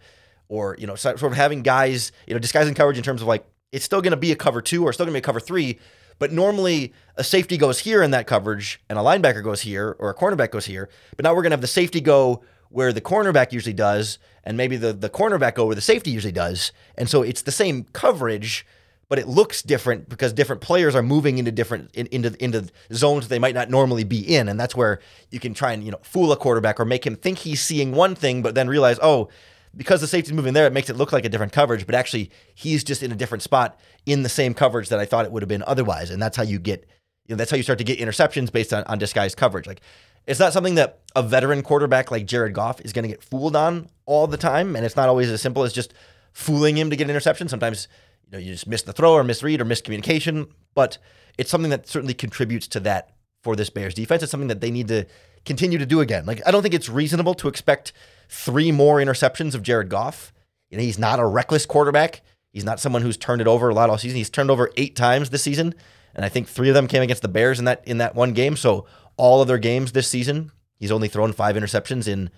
or 0.47 0.75
you 0.79 0.87
know, 0.87 0.95
sort 0.95 1.21
of 1.21 1.33
having 1.33 1.61
guys, 1.61 2.11
you 2.27 2.33
know, 2.33 2.39
disguising 2.39 2.73
coverage 2.73 2.97
in 2.97 3.03
terms 3.03 3.21
of 3.21 3.27
like 3.27 3.45
it's 3.71 3.85
still 3.85 4.01
going 4.01 4.11
to 4.11 4.17
be 4.17 4.31
a 4.31 4.35
cover 4.35 4.61
two 4.61 4.83
or 4.83 4.93
still 4.93 5.05
going 5.05 5.13
to 5.13 5.17
be 5.17 5.23
a 5.23 5.25
cover 5.25 5.39
three, 5.39 5.79
but 6.19 6.31
normally 6.31 6.93
a 7.15 7.23
safety 7.23 7.57
goes 7.57 7.79
here 7.79 8.01
in 8.01 8.11
that 8.11 8.27
coverage 8.27 8.79
and 8.89 8.97
a 8.97 9.01
linebacker 9.01 9.43
goes 9.43 9.61
here 9.61 9.95
or 9.99 10.09
a 10.09 10.15
cornerback 10.15 10.51
goes 10.51 10.65
here. 10.65 10.89
But 11.15 11.23
now 11.23 11.31
we're 11.31 11.41
going 11.41 11.51
to 11.51 11.55
have 11.55 11.61
the 11.61 11.67
safety 11.67 12.01
go 12.01 12.43
where 12.69 12.91
the 12.91 13.01
cornerback 13.01 13.51
usually 13.51 13.73
does, 13.73 14.17
and 14.43 14.57
maybe 14.57 14.75
the, 14.75 14.91
the 14.91 15.09
cornerback 15.09 15.55
go 15.55 15.65
where 15.65 15.75
the 15.75 15.81
safety 15.81 16.11
usually 16.11 16.31
does. 16.31 16.71
And 16.97 17.09
so 17.09 17.21
it's 17.21 17.41
the 17.41 17.51
same 17.51 17.85
coverage, 17.93 18.65
but 19.07 19.19
it 19.19 19.27
looks 19.27 19.61
different 19.61 20.09
because 20.09 20.33
different 20.33 20.61
players 20.61 20.95
are 20.95 21.03
moving 21.03 21.37
into 21.37 21.51
different 21.51 21.91
in, 21.93 22.07
into 22.07 22.35
into 22.43 22.67
zones 22.91 23.27
they 23.27 23.39
might 23.39 23.55
not 23.55 23.69
normally 23.69 24.03
be 24.03 24.19
in, 24.19 24.49
and 24.49 24.59
that's 24.59 24.75
where 24.75 24.99
you 25.29 25.39
can 25.39 25.53
try 25.53 25.73
and 25.73 25.83
you 25.83 25.91
know 25.91 25.99
fool 26.01 26.31
a 26.31 26.37
quarterback 26.37 26.79
or 26.79 26.85
make 26.85 27.05
him 27.05 27.15
think 27.15 27.39
he's 27.39 27.61
seeing 27.61 27.91
one 27.91 28.15
thing, 28.15 28.41
but 28.41 28.55
then 28.55 28.67
realize 28.67 28.99
oh 29.01 29.29
because 29.75 30.01
the 30.01 30.07
safety's 30.07 30.33
moving 30.33 30.53
there, 30.53 30.67
it 30.67 30.73
makes 30.73 30.89
it 30.89 30.95
look 30.95 31.11
like 31.11 31.25
a 31.25 31.29
different 31.29 31.51
coverage, 31.51 31.85
but 31.85 31.95
actually 31.95 32.31
he's 32.53 32.83
just 32.83 33.03
in 33.03 33.11
a 33.11 33.15
different 33.15 33.41
spot 33.41 33.79
in 34.05 34.23
the 34.23 34.29
same 34.29 34.53
coverage 34.53 34.89
that 34.89 34.99
I 34.99 35.05
thought 35.05 35.25
it 35.25 35.31
would 35.31 35.41
have 35.41 35.49
been 35.49 35.63
otherwise. 35.67 36.09
And 36.09 36.21
that's 36.21 36.37
how 36.37 36.43
you 36.43 36.59
get, 36.59 36.87
you 37.25 37.35
know, 37.35 37.37
that's 37.37 37.51
how 37.51 37.57
you 37.57 37.63
start 37.63 37.79
to 37.79 37.83
get 37.83 37.99
interceptions 37.99 38.51
based 38.51 38.73
on, 38.73 38.83
on 38.85 38.97
disguised 38.97 39.37
coverage. 39.37 39.67
Like 39.67 39.81
it's 40.27 40.39
not 40.39 40.53
something 40.53 40.75
that 40.75 41.01
a 41.15 41.23
veteran 41.23 41.61
quarterback 41.61 42.11
like 42.11 42.25
Jared 42.25 42.53
Goff 42.53 42.81
is 42.81 42.93
going 42.93 43.03
to 43.03 43.09
get 43.09 43.23
fooled 43.23 43.55
on 43.55 43.89
all 44.05 44.27
the 44.27 44.37
time. 44.37 44.75
And 44.75 44.85
it's 44.85 44.95
not 44.95 45.09
always 45.09 45.29
as 45.29 45.41
simple 45.41 45.63
as 45.63 45.73
just 45.73 45.93
fooling 46.31 46.77
him 46.77 46.89
to 46.89 46.95
get 46.95 47.05
an 47.05 47.09
interception. 47.09 47.47
Sometimes, 47.47 47.87
you 48.25 48.31
know, 48.31 48.37
you 48.37 48.53
just 48.53 48.67
miss 48.67 48.81
the 48.81 48.93
throw 48.93 49.13
or 49.13 49.23
misread 49.23 49.61
or 49.61 49.65
miscommunication, 49.65 50.49
but 50.73 50.97
it's 51.37 51.49
something 51.49 51.69
that 51.71 51.87
certainly 51.87 52.13
contributes 52.13 52.67
to 52.69 52.79
that 52.81 53.11
for 53.43 53.55
this 53.55 53.69
Bears 53.69 53.93
defense. 53.93 54.23
It's 54.23 54.31
something 54.31 54.47
that 54.47 54.61
they 54.61 54.71
need 54.71 54.87
to 54.87 55.05
continue 55.45 55.77
to 55.77 55.85
do 55.85 56.01
again. 56.01 56.25
Like 56.25 56.41
I 56.45 56.51
don't 56.51 56.61
think 56.61 56.73
it's 56.73 56.89
reasonable 56.89 57.33
to 57.35 57.47
expect 57.47 57.93
three 58.27 58.71
more 58.71 58.97
interceptions 58.97 59.55
of 59.55 59.63
Jared 59.63 59.89
Goff. 59.89 60.33
You 60.69 60.77
know, 60.77 60.83
he's 60.83 60.99
not 60.99 61.19
a 61.19 61.25
reckless 61.25 61.65
quarterback. 61.65 62.21
He's 62.51 62.65
not 62.65 62.79
someone 62.79 63.01
who's 63.01 63.17
turned 63.17 63.41
it 63.41 63.47
over 63.47 63.69
a 63.69 63.73
lot 63.73 63.89
all 63.89 63.97
season. 63.97 64.17
He's 64.17 64.29
turned 64.29 64.49
over 64.49 64.71
eight 64.77 64.95
times 64.95 65.29
this 65.29 65.43
season, 65.43 65.75
and 66.13 66.25
I 66.25 66.29
think 66.29 66.47
three 66.47 66.69
of 66.69 66.75
them 66.75 66.87
came 66.87 67.03
against 67.03 67.21
the 67.21 67.27
Bears 67.27 67.59
in 67.59 67.65
that 67.65 67.83
in 67.85 67.97
that 67.99 68.15
one 68.15 68.33
game. 68.33 68.55
So 68.55 68.85
all 69.17 69.41
other 69.41 69.57
games 69.57 69.91
this 69.91 70.07
season, 70.07 70.51
he's 70.77 70.91
only 70.91 71.07
thrown 71.07 71.33
five 71.33 71.55
interceptions 71.55 72.07
in 72.07 72.29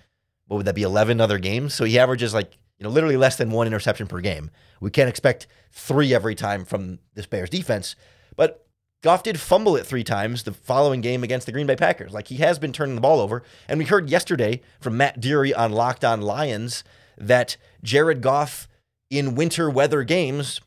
what 0.46 0.58
would 0.58 0.66
that 0.66 0.74
be, 0.74 0.82
eleven 0.82 1.20
other 1.20 1.38
games? 1.38 1.74
So 1.74 1.84
he 1.84 1.98
averages 1.98 2.34
like 2.34 2.56
you 2.78 2.84
know 2.84 2.90
literally 2.90 3.16
less 3.16 3.36
than 3.36 3.50
one 3.50 3.66
interception 3.66 4.06
per 4.06 4.20
game. 4.20 4.50
We 4.80 4.90
can't 4.90 5.08
expect 5.08 5.46
three 5.70 6.14
every 6.14 6.34
time 6.34 6.64
from 6.64 6.98
this 7.14 7.26
Bears 7.26 7.50
defense, 7.50 7.96
but 8.36 8.66
Goff 9.02 9.22
did 9.22 9.38
fumble 9.38 9.76
it 9.76 9.86
three 9.86 10.02
times 10.02 10.42
the 10.42 10.52
following 10.52 11.00
game 11.00 11.22
against 11.22 11.46
the 11.46 11.52
Green 11.52 11.66
Bay 11.66 11.76
Packers. 11.76 12.12
Like 12.12 12.28
he 12.28 12.36
has 12.36 12.58
been 12.58 12.72
turning 12.72 12.96
the 12.96 13.00
ball 13.00 13.20
over. 13.20 13.44
And 13.68 13.78
we 13.78 13.84
heard 13.84 14.10
yesterday 14.10 14.60
from 14.80 14.96
Matt 14.96 15.20
Dery 15.20 15.56
on 15.56 15.72
Locked 15.72 16.04
On 16.04 16.20
Lions 16.20 16.82
that 17.16 17.56
Jared 17.82 18.20
Goff 18.20 18.68
in 19.08 19.36
winter 19.36 19.70
weather 19.70 20.02
games, 20.02 20.60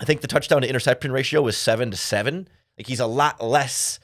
I 0.00 0.04
think 0.04 0.20
the 0.20 0.28
touchdown 0.28 0.62
to 0.62 0.68
interception 0.68 1.10
ratio 1.10 1.42
was 1.42 1.56
seven 1.56 1.90
to 1.90 1.96
seven. 1.96 2.48
Like 2.78 2.86
he's 2.86 3.00
a 3.00 3.06
lot 3.06 3.42
less 3.42 3.98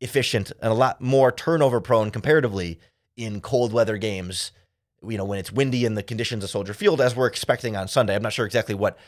efficient 0.00 0.52
and 0.60 0.70
a 0.70 0.74
lot 0.74 1.00
more 1.00 1.32
turnover 1.32 1.80
prone 1.80 2.10
comparatively 2.10 2.78
in 3.16 3.40
cold 3.40 3.72
weather 3.72 3.96
games. 3.96 4.52
You 5.02 5.16
know, 5.16 5.24
when 5.24 5.38
it's 5.38 5.52
windy 5.52 5.86
and 5.86 5.96
the 5.96 6.02
conditions 6.02 6.44
of 6.44 6.50
Soldier 6.50 6.74
Field, 6.74 7.00
as 7.00 7.16
we're 7.16 7.26
expecting 7.26 7.76
on 7.76 7.88
Sunday. 7.88 8.14
I'm 8.14 8.22
not 8.22 8.32
sure 8.32 8.44
exactly 8.44 8.74
what 8.74 8.98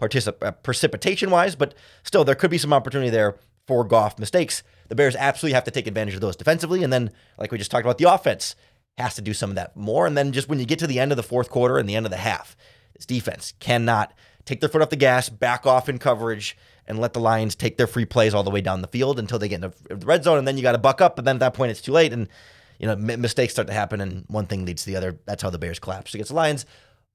particip- 0.00 0.42
uh, 0.42 0.52
precipitation 0.52 1.30
wise, 1.30 1.54
but 1.54 1.74
still, 2.02 2.24
there 2.24 2.34
could 2.34 2.50
be 2.50 2.58
some 2.58 2.72
opportunity 2.72 3.10
there 3.10 3.36
for 3.66 3.84
Goff 3.84 4.18
mistakes. 4.18 4.62
The 4.88 4.94
Bears 4.94 5.16
absolutely 5.16 5.54
have 5.54 5.64
to 5.64 5.70
take 5.70 5.86
advantage 5.86 6.14
of 6.14 6.20
those 6.20 6.36
defensively. 6.36 6.84
And 6.84 6.92
then, 6.92 7.10
like 7.38 7.50
we 7.50 7.58
just 7.58 7.70
talked 7.70 7.84
about, 7.84 7.98
the 7.98 8.12
offense 8.12 8.54
has 8.98 9.14
to 9.16 9.22
do 9.22 9.34
some 9.34 9.50
of 9.50 9.56
that 9.56 9.76
more. 9.76 10.06
And 10.06 10.16
then, 10.16 10.32
just 10.32 10.48
when 10.48 10.58
you 10.58 10.66
get 10.66 10.78
to 10.80 10.86
the 10.86 11.00
end 11.00 11.12
of 11.12 11.16
the 11.16 11.22
fourth 11.22 11.50
quarter 11.50 11.78
and 11.78 11.88
the 11.88 11.96
end 11.96 12.06
of 12.06 12.12
the 12.12 12.18
half, 12.18 12.56
this 12.94 13.06
defense 13.06 13.54
cannot 13.58 14.12
take 14.44 14.60
their 14.60 14.68
foot 14.68 14.82
off 14.82 14.90
the 14.90 14.96
gas, 14.96 15.28
back 15.28 15.66
off 15.66 15.88
in 15.88 15.98
coverage, 15.98 16.56
and 16.86 17.00
let 17.00 17.12
the 17.12 17.20
Lions 17.20 17.56
take 17.56 17.76
their 17.76 17.88
free 17.88 18.04
plays 18.04 18.32
all 18.32 18.44
the 18.44 18.50
way 18.50 18.60
down 18.60 18.80
the 18.80 18.88
field 18.88 19.18
until 19.18 19.38
they 19.38 19.48
get 19.48 19.62
into 19.62 19.72
the 19.88 19.96
red 19.96 20.22
zone. 20.22 20.38
And 20.38 20.46
then 20.46 20.56
you 20.56 20.62
got 20.62 20.72
to 20.72 20.78
buck 20.78 21.00
up. 21.00 21.18
And 21.18 21.26
then 21.26 21.36
at 21.36 21.40
that 21.40 21.54
point, 21.54 21.72
it's 21.72 21.80
too 21.80 21.92
late. 21.92 22.12
And, 22.12 22.28
you 22.78 22.86
know, 22.86 22.94
mistakes 22.94 23.54
start 23.54 23.66
to 23.68 23.74
happen, 23.74 24.00
and 24.00 24.24
one 24.28 24.46
thing 24.46 24.64
leads 24.64 24.84
to 24.84 24.90
the 24.90 24.96
other. 24.96 25.18
That's 25.26 25.42
how 25.42 25.50
the 25.50 25.58
Bears 25.58 25.80
collapse 25.80 26.14
against 26.14 26.28
the 26.28 26.36
Lions. 26.36 26.64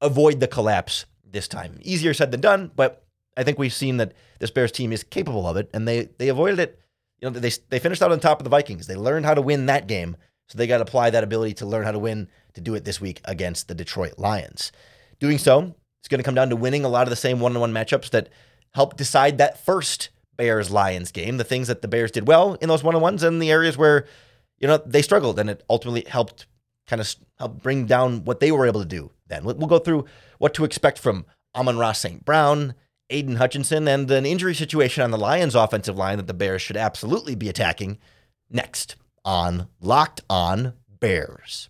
Avoid 0.01 0.39
the 0.39 0.47
collapse 0.47 1.05
this 1.31 1.47
time. 1.47 1.79
Easier 1.81 2.13
said 2.13 2.31
than 2.31 2.41
done, 2.41 2.71
but 2.75 3.05
I 3.37 3.43
think 3.43 3.57
we've 3.57 3.73
seen 3.73 3.97
that 3.97 4.13
this 4.39 4.51
Bears 4.51 4.71
team 4.71 4.91
is 4.91 5.03
capable 5.03 5.47
of 5.47 5.57
it, 5.57 5.69
and 5.73 5.87
they 5.87 6.09
they 6.17 6.29
avoided 6.29 6.59
it. 6.59 6.79
You 7.19 7.29
know, 7.29 7.39
they 7.39 7.51
they 7.69 7.79
finished 7.79 8.01
out 8.01 8.11
on 8.11 8.19
top 8.19 8.39
of 8.39 8.43
the 8.43 8.49
Vikings. 8.49 8.87
They 8.87 8.95
learned 8.95 9.25
how 9.25 9.33
to 9.33 9.41
win 9.41 9.67
that 9.67 9.87
game, 9.87 10.17
so 10.47 10.57
they 10.57 10.67
got 10.67 10.77
to 10.77 10.83
apply 10.83 11.09
that 11.11 11.23
ability 11.23 11.53
to 11.55 11.65
learn 11.65 11.85
how 11.85 11.91
to 11.91 11.99
win 11.99 12.27
to 12.53 12.61
do 12.61 12.75
it 12.75 12.83
this 12.83 12.99
week 12.99 13.21
against 13.25 13.67
the 13.67 13.75
Detroit 13.75 14.17
Lions. 14.17 14.71
Doing 15.19 15.37
so, 15.37 15.75
it's 16.01 16.07
going 16.07 16.19
to 16.19 16.23
come 16.23 16.35
down 16.35 16.49
to 16.49 16.55
winning 16.55 16.83
a 16.83 16.89
lot 16.89 17.03
of 17.03 17.09
the 17.09 17.15
same 17.15 17.39
one-on-one 17.39 17.71
matchups 17.71 18.09
that 18.09 18.29
helped 18.73 18.97
decide 18.97 19.37
that 19.37 19.63
first 19.63 20.09
Bears 20.35 20.71
Lions 20.71 21.11
game. 21.11 21.37
The 21.37 21.43
things 21.43 21.67
that 21.67 21.81
the 21.81 21.87
Bears 21.87 22.11
did 22.11 22.27
well 22.27 22.55
in 22.55 22.69
those 22.69 22.83
one-on-ones, 22.83 23.23
and 23.23 23.41
the 23.41 23.51
areas 23.51 23.77
where 23.77 24.07
you 24.59 24.67
know 24.67 24.77
they 24.85 25.01
struggled, 25.01 25.39
and 25.39 25.49
it 25.49 25.63
ultimately 25.69 26.03
helped 26.07 26.47
kind 26.87 26.99
of 26.99 27.15
help 27.37 27.61
bring 27.61 27.85
down 27.85 28.25
what 28.25 28.39
they 28.39 28.51
were 28.51 28.67
able 28.67 28.81
to 28.81 28.87
do. 28.87 29.11
Then 29.31 29.43
we'll 29.43 29.67
go 29.67 29.79
through 29.79 30.05
what 30.37 30.53
to 30.55 30.65
expect 30.65 30.99
from 30.99 31.25
Amon-Ra 31.55 31.93
St. 31.93 32.23
Brown, 32.23 32.75
Aidan 33.09 33.37
Hutchinson, 33.37 33.87
and 33.87 34.09
an 34.11 34.25
injury 34.25 34.53
situation 34.53 35.03
on 35.03 35.11
the 35.11 35.17
Lions 35.17 35.55
offensive 35.55 35.97
line 35.97 36.17
that 36.17 36.27
the 36.27 36.33
Bears 36.33 36.61
should 36.61 36.77
absolutely 36.77 37.33
be 37.33 37.49
attacking 37.49 37.97
next 38.49 38.95
on 39.25 39.67
Locked 39.79 40.21
On 40.29 40.73
Bears. 40.99 41.69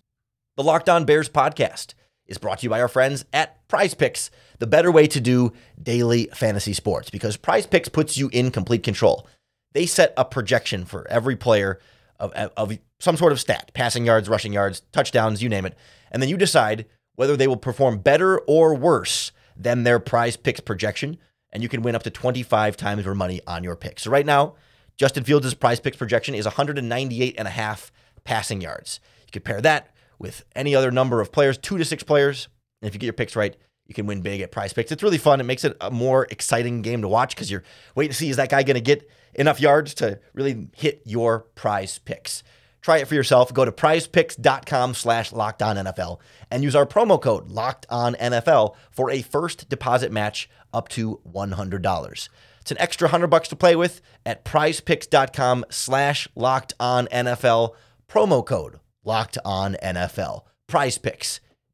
The 0.56 0.62
Locked 0.62 0.88
On 0.88 1.04
Bears 1.04 1.28
podcast 1.28 1.94
is 2.26 2.38
brought 2.38 2.58
to 2.58 2.64
you 2.64 2.70
by 2.70 2.80
our 2.80 2.88
friends 2.88 3.24
at 3.32 3.66
PrizePicks, 3.68 4.30
the 4.58 4.66
better 4.66 4.90
way 4.92 5.06
to 5.06 5.20
do 5.20 5.52
daily 5.82 6.28
fantasy 6.34 6.72
sports 6.72 7.10
because 7.10 7.36
PrizePicks 7.36 7.92
puts 7.92 8.16
you 8.16 8.28
in 8.32 8.50
complete 8.50 8.82
control. 8.82 9.26
They 9.72 9.86
set 9.86 10.12
a 10.16 10.24
projection 10.24 10.84
for 10.84 11.06
every 11.08 11.36
player 11.36 11.80
of, 12.18 12.32
of 12.32 12.78
some 13.00 13.16
sort 13.16 13.32
of 13.32 13.40
stat 13.40 13.72
passing 13.74 14.06
yards, 14.06 14.28
rushing 14.28 14.52
yards, 14.52 14.80
touchdowns, 14.92 15.42
you 15.42 15.48
name 15.48 15.66
it. 15.66 15.76
And 16.10 16.22
then 16.22 16.28
you 16.28 16.36
decide 16.36 16.86
whether 17.16 17.36
they 17.36 17.46
will 17.46 17.56
perform 17.56 17.98
better 17.98 18.38
or 18.40 18.74
worse 18.74 19.32
than 19.56 19.84
their 19.84 20.00
PrizePicks 20.00 20.64
projection, 20.64 21.18
and 21.52 21.62
you 21.62 21.68
can 21.68 21.82
win 21.82 21.94
up 21.94 22.02
to 22.04 22.10
25 22.10 22.76
times 22.76 23.04
more 23.04 23.14
money 23.14 23.40
on 23.46 23.62
your 23.62 23.76
pick. 23.76 24.00
So 24.00 24.10
right 24.10 24.26
now, 24.26 24.54
Justin 24.96 25.24
Fields' 25.24 25.54
PrizePicks 25.54 25.98
projection 25.98 26.34
is 26.34 26.44
198 26.44 27.34
and 27.38 27.48
a 27.48 27.50
half 27.50 27.92
passing 28.24 28.60
yards. 28.60 29.00
You 29.26 29.32
could 29.32 29.44
pair 29.44 29.60
that 29.60 29.94
with 30.18 30.44
any 30.54 30.74
other 30.74 30.90
number 30.90 31.20
of 31.20 31.32
players, 31.32 31.58
two 31.58 31.78
to 31.78 31.84
six 31.84 32.02
players. 32.02 32.48
And 32.80 32.88
if 32.88 32.94
you 32.94 33.00
get 33.00 33.06
your 33.06 33.12
picks 33.12 33.36
right, 33.36 33.56
you 33.86 33.94
can 33.94 34.06
win 34.06 34.22
big 34.22 34.40
at 34.40 34.52
PrizePicks. 34.52 34.92
It's 34.92 35.02
really 35.02 35.18
fun. 35.18 35.40
It 35.40 35.44
makes 35.44 35.64
it 35.64 35.76
a 35.80 35.90
more 35.90 36.26
exciting 36.30 36.82
game 36.82 37.02
to 37.02 37.08
watch 37.08 37.34
because 37.34 37.50
you're 37.50 37.64
waiting 37.94 38.12
to 38.12 38.16
see 38.16 38.30
is 38.30 38.36
that 38.36 38.48
guy 38.48 38.62
going 38.62 38.74
to 38.74 38.80
get 38.80 39.08
enough 39.34 39.60
yards 39.60 39.94
to 39.94 40.20
really 40.34 40.68
hit 40.74 41.02
your 41.04 41.46
PrizePicks. 41.56 42.42
Try 42.82 42.98
it 42.98 43.08
for 43.08 43.14
yourself. 43.14 43.54
Go 43.54 43.64
to 43.64 43.72
prizepicks.com 43.72 44.94
slash 44.94 45.30
NFL 45.30 46.18
and 46.50 46.62
use 46.64 46.76
our 46.76 46.84
promo 46.84 47.20
code 47.20 47.50
locked 47.50 47.86
on 47.88 48.14
NFL 48.16 48.74
for 48.90 49.10
a 49.10 49.22
first 49.22 49.68
deposit 49.68 50.12
match 50.12 50.50
up 50.74 50.88
to 50.90 51.20
$100. 51.26 52.28
It's 52.60 52.70
an 52.70 52.78
extra 52.78 53.06
100 53.06 53.28
bucks 53.28 53.48
to 53.48 53.56
play 53.56 53.76
with 53.76 54.02
at 54.26 54.44
prizepicks.com 54.44 55.64
slash 55.70 56.28
NFL. 56.36 57.74
Promo 58.08 58.44
code 58.44 58.80
locked 59.04 59.38
on 59.44 59.76
NFL. 59.82 60.42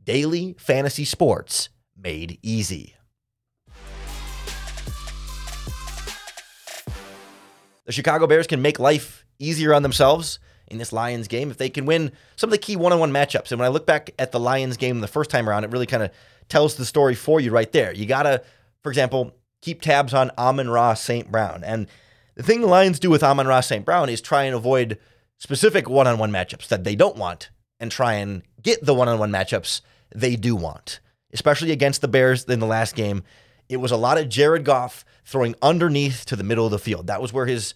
Daily 0.04 0.56
fantasy 0.58 1.04
sports 1.04 1.70
made 1.96 2.38
easy. 2.42 2.94
The 7.84 7.92
Chicago 7.92 8.26
Bears 8.26 8.46
can 8.46 8.60
make 8.60 8.78
life 8.78 9.24
easier 9.38 9.72
on 9.72 9.82
themselves 9.82 10.38
in 10.70 10.78
this 10.78 10.92
Lions 10.92 11.28
game 11.28 11.50
if 11.50 11.56
they 11.56 11.68
can 11.68 11.86
win 11.86 12.12
some 12.36 12.48
of 12.48 12.52
the 12.52 12.58
key 12.58 12.76
one 12.76 12.92
on 12.92 13.00
one 13.00 13.12
matchups. 13.12 13.50
And 13.50 13.58
when 13.58 13.66
I 13.66 13.72
look 13.72 13.86
back 13.86 14.10
at 14.18 14.32
the 14.32 14.40
Lions 14.40 14.76
game 14.76 15.00
the 15.00 15.08
first 15.08 15.30
time 15.30 15.48
around, 15.48 15.64
it 15.64 15.70
really 15.70 15.86
kind 15.86 16.02
of 16.02 16.10
tells 16.48 16.76
the 16.76 16.84
story 16.84 17.14
for 17.14 17.40
you 17.40 17.50
right 17.50 17.70
there. 17.72 17.92
You 17.92 18.06
got 18.06 18.22
to, 18.22 18.42
for 18.82 18.90
example, 18.90 19.34
keep 19.60 19.80
tabs 19.80 20.14
on 20.14 20.30
Amon-Ra 20.38 20.94
St. 20.94 21.30
Brown. 21.30 21.64
And 21.64 21.86
the 22.34 22.42
thing 22.42 22.60
the 22.60 22.66
Lions 22.66 23.00
do 23.00 23.10
with 23.10 23.22
Amon-Ra 23.22 23.60
St. 23.60 23.84
Brown 23.84 24.08
is 24.08 24.20
try 24.20 24.44
and 24.44 24.54
avoid 24.54 24.98
specific 25.38 25.88
one 25.88 26.06
on 26.06 26.18
one 26.18 26.30
matchups 26.30 26.68
that 26.68 26.84
they 26.84 26.94
don't 26.94 27.16
want 27.16 27.50
and 27.80 27.90
try 27.90 28.14
and 28.14 28.42
get 28.62 28.84
the 28.84 28.94
one 28.94 29.08
on 29.08 29.18
one 29.18 29.30
matchups 29.30 29.80
they 30.14 30.36
do 30.36 30.56
want, 30.56 31.00
especially 31.32 31.70
against 31.70 32.00
the 32.00 32.08
Bears 32.08 32.44
in 32.44 32.60
the 32.60 32.66
last 32.66 32.94
game. 32.94 33.22
It 33.68 33.76
was 33.76 33.90
a 33.90 33.96
lot 33.96 34.18
of 34.18 34.28
Jared 34.28 34.64
Goff 34.64 35.04
throwing 35.24 35.54
underneath 35.60 36.24
to 36.26 36.36
the 36.36 36.44
middle 36.44 36.64
of 36.64 36.70
the 36.70 36.78
field. 36.78 37.06
That 37.06 37.20
was 37.20 37.32
where 37.32 37.46
his 37.46 37.74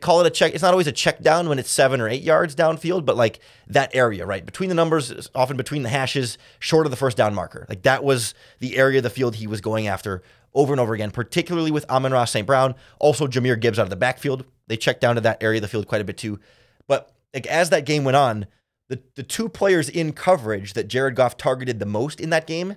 call 0.00 0.20
it 0.20 0.26
a 0.26 0.30
check. 0.30 0.54
It's 0.54 0.62
not 0.62 0.72
always 0.72 0.86
a 0.86 0.92
check 0.92 1.20
down 1.20 1.48
when 1.48 1.58
it's 1.58 1.70
seven 1.70 2.00
or 2.00 2.08
eight 2.08 2.22
yards 2.22 2.54
downfield, 2.54 3.04
but 3.04 3.16
like 3.16 3.40
that 3.68 3.94
area, 3.94 4.26
right? 4.26 4.44
Between 4.44 4.68
the 4.68 4.74
numbers, 4.74 5.28
often 5.34 5.56
between 5.56 5.82
the 5.82 5.88
hashes, 5.88 6.38
short 6.58 6.86
of 6.86 6.90
the 6.90 6.96
first 6.96 7.16
down 7.16 7.34
marker. 7.34 7.66
Like 7.68 7.82
that 7.82 8.02
was 8.02 8.34
the 8.58 8.76
area 8.76 8.98
of 8.98 9.04
the 9.04 9.10
field 9.10 9.36
he 9.36 9.46
was 9.46 9.60
going 9.60 9.86
after 9.86 10.22
over 10.54 10.72
and 10.72 10.80
over 10.80 10.94
again, 10.94 11.10
particularly 11.10 11.70
with 11.70 11.88
Amon-Ra 11.90 12.24
St. 12.24 12.46
Brown. 12.46 12.74
Also, 12.98 13.26
Jahmyr 13.26 13.60
Gibbs 13.60 13.78
out 13.78 13.84
of 13.84 13.90
the 13.90 13.96
backfield. 13.96 14.44
They 14.66 14.76
checked 14.76 15.00
down 15.00 15.14
to 15.14 15.20
that 15.20 15.42
area 15.42 15.58
of 15.58 15.62
the 15.62 15.68
field 15.68 15.86
quite 15.86 16.00
a 16.00 16.04
bit 16.04 16.16
too. 16.16 16.40
But 16.86 17.12
like 17.32 17.46
as 17.46 17.70
that 17.70 17.86
game 17.86 18.04
went 18.04 18.16
on, 18.16 18.46
the 18.88 19.00
the 19.14 19.22
two 19.22 19.48
players 19.48 19.88
in 19.88 20.12
coverage 20.12 20.72
that 20.72 20.88
Jared 20.88 21.14
Goff 21.14 21.36
targeted 21.36 21.78
the 21.78 21.86
most 21.86 22.20
in 22.20 22.30
that 22.30 22.46
game, 22.46 22.76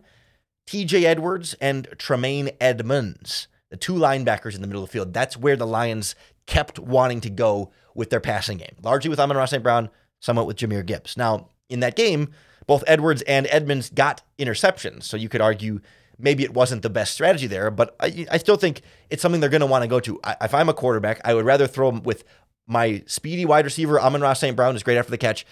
TJ 0.67 1.03
Edwards 1.03 1.55
and 1.55 1.87
Tremaine 1.97 2.51
Edmunds, 2.59 3.47
the 3.69 3.77
two 3.77 3.93
linebackers 3.93 4.55
in 4.55 4.61
the 4.61 4.67
middle 4.67 4.83
of 4.83 4.89
the 4.89 4.93
field. 4.93 5.13
That's 5.13 5.37
where 5.37 5.55
the 5.55 5.67
Lions 5.67 6.15
kept 6.47 6.79
wanting 6.79 7.21
to 7.21 7.29
go 7.29 7.71
with 7.95 8.09
their 8.09 8.19
passing 8.19 8.57
game, 8.57 8.75
largely 8.81 9.09
with 9.09 9.19
Amon-Ra 9.19 9.45
St. 9.45 9.63
Brown, 9.63 9.89
somewhat 10.19 10.47
with 10.47 10.57
Jahmyr 10.57 10.85
Gibbs. 10.85 11.17
Now, 11.17 11.49
in 11.69 11.81
that 11.81 11.95
game, 11.95 12.29
both 12.67 12.83
Edwards 12.87 13.21
and 13.23 13.47
Edmunds 13.47 13.89
got 13.89 14.21
interceptions, 14.39 15.03
so 15.03 15.17
you 15.17 15.29
could 15.29 15.41
argue 15.41 15.81
maybe 16.17 16.43
it 16.43 16.53
wasn't 16.53 16.83
the 16.83 16.89
best 16.89 17.13
strategy 17.13 17.47
there, 17.47 17.71
but 17.71 17.95
I, 17.99 18.27
I 18.31 18.37
still 18.37 18.55
think 18.55 18.81
it's 19.09 19.21
something 19.21 19.41
they're 19.41 19.49
going 19.49 19.61
to 19.61 19.67
want 19.67 19.83
to 19.83 19.87
go 19.87 19.99
to. 20.01 20.19
I, 20.23 20.35
if 20.41 20.53
I'm 20.53 20.69
a 20.69 20.73
quarterback, 20.73 21.19
I 21.25 21.33
would 21.33 21.45
rather 21.45 21.67
throw 21.67 21.89
with 21.89 22.23
my 22.67 23.03
speedy 23.07 23.45
wide 23.45 23.65
receiver, 23.65 23.99
Amon-Ra 23.99 24.33
St. 24.33 24.55
Brown, 24.55 24.75
is 24.75 24.83
great 24.83 24.97
after 24.97 25.11
the 25.11 25.17
catch. 25.17 25.45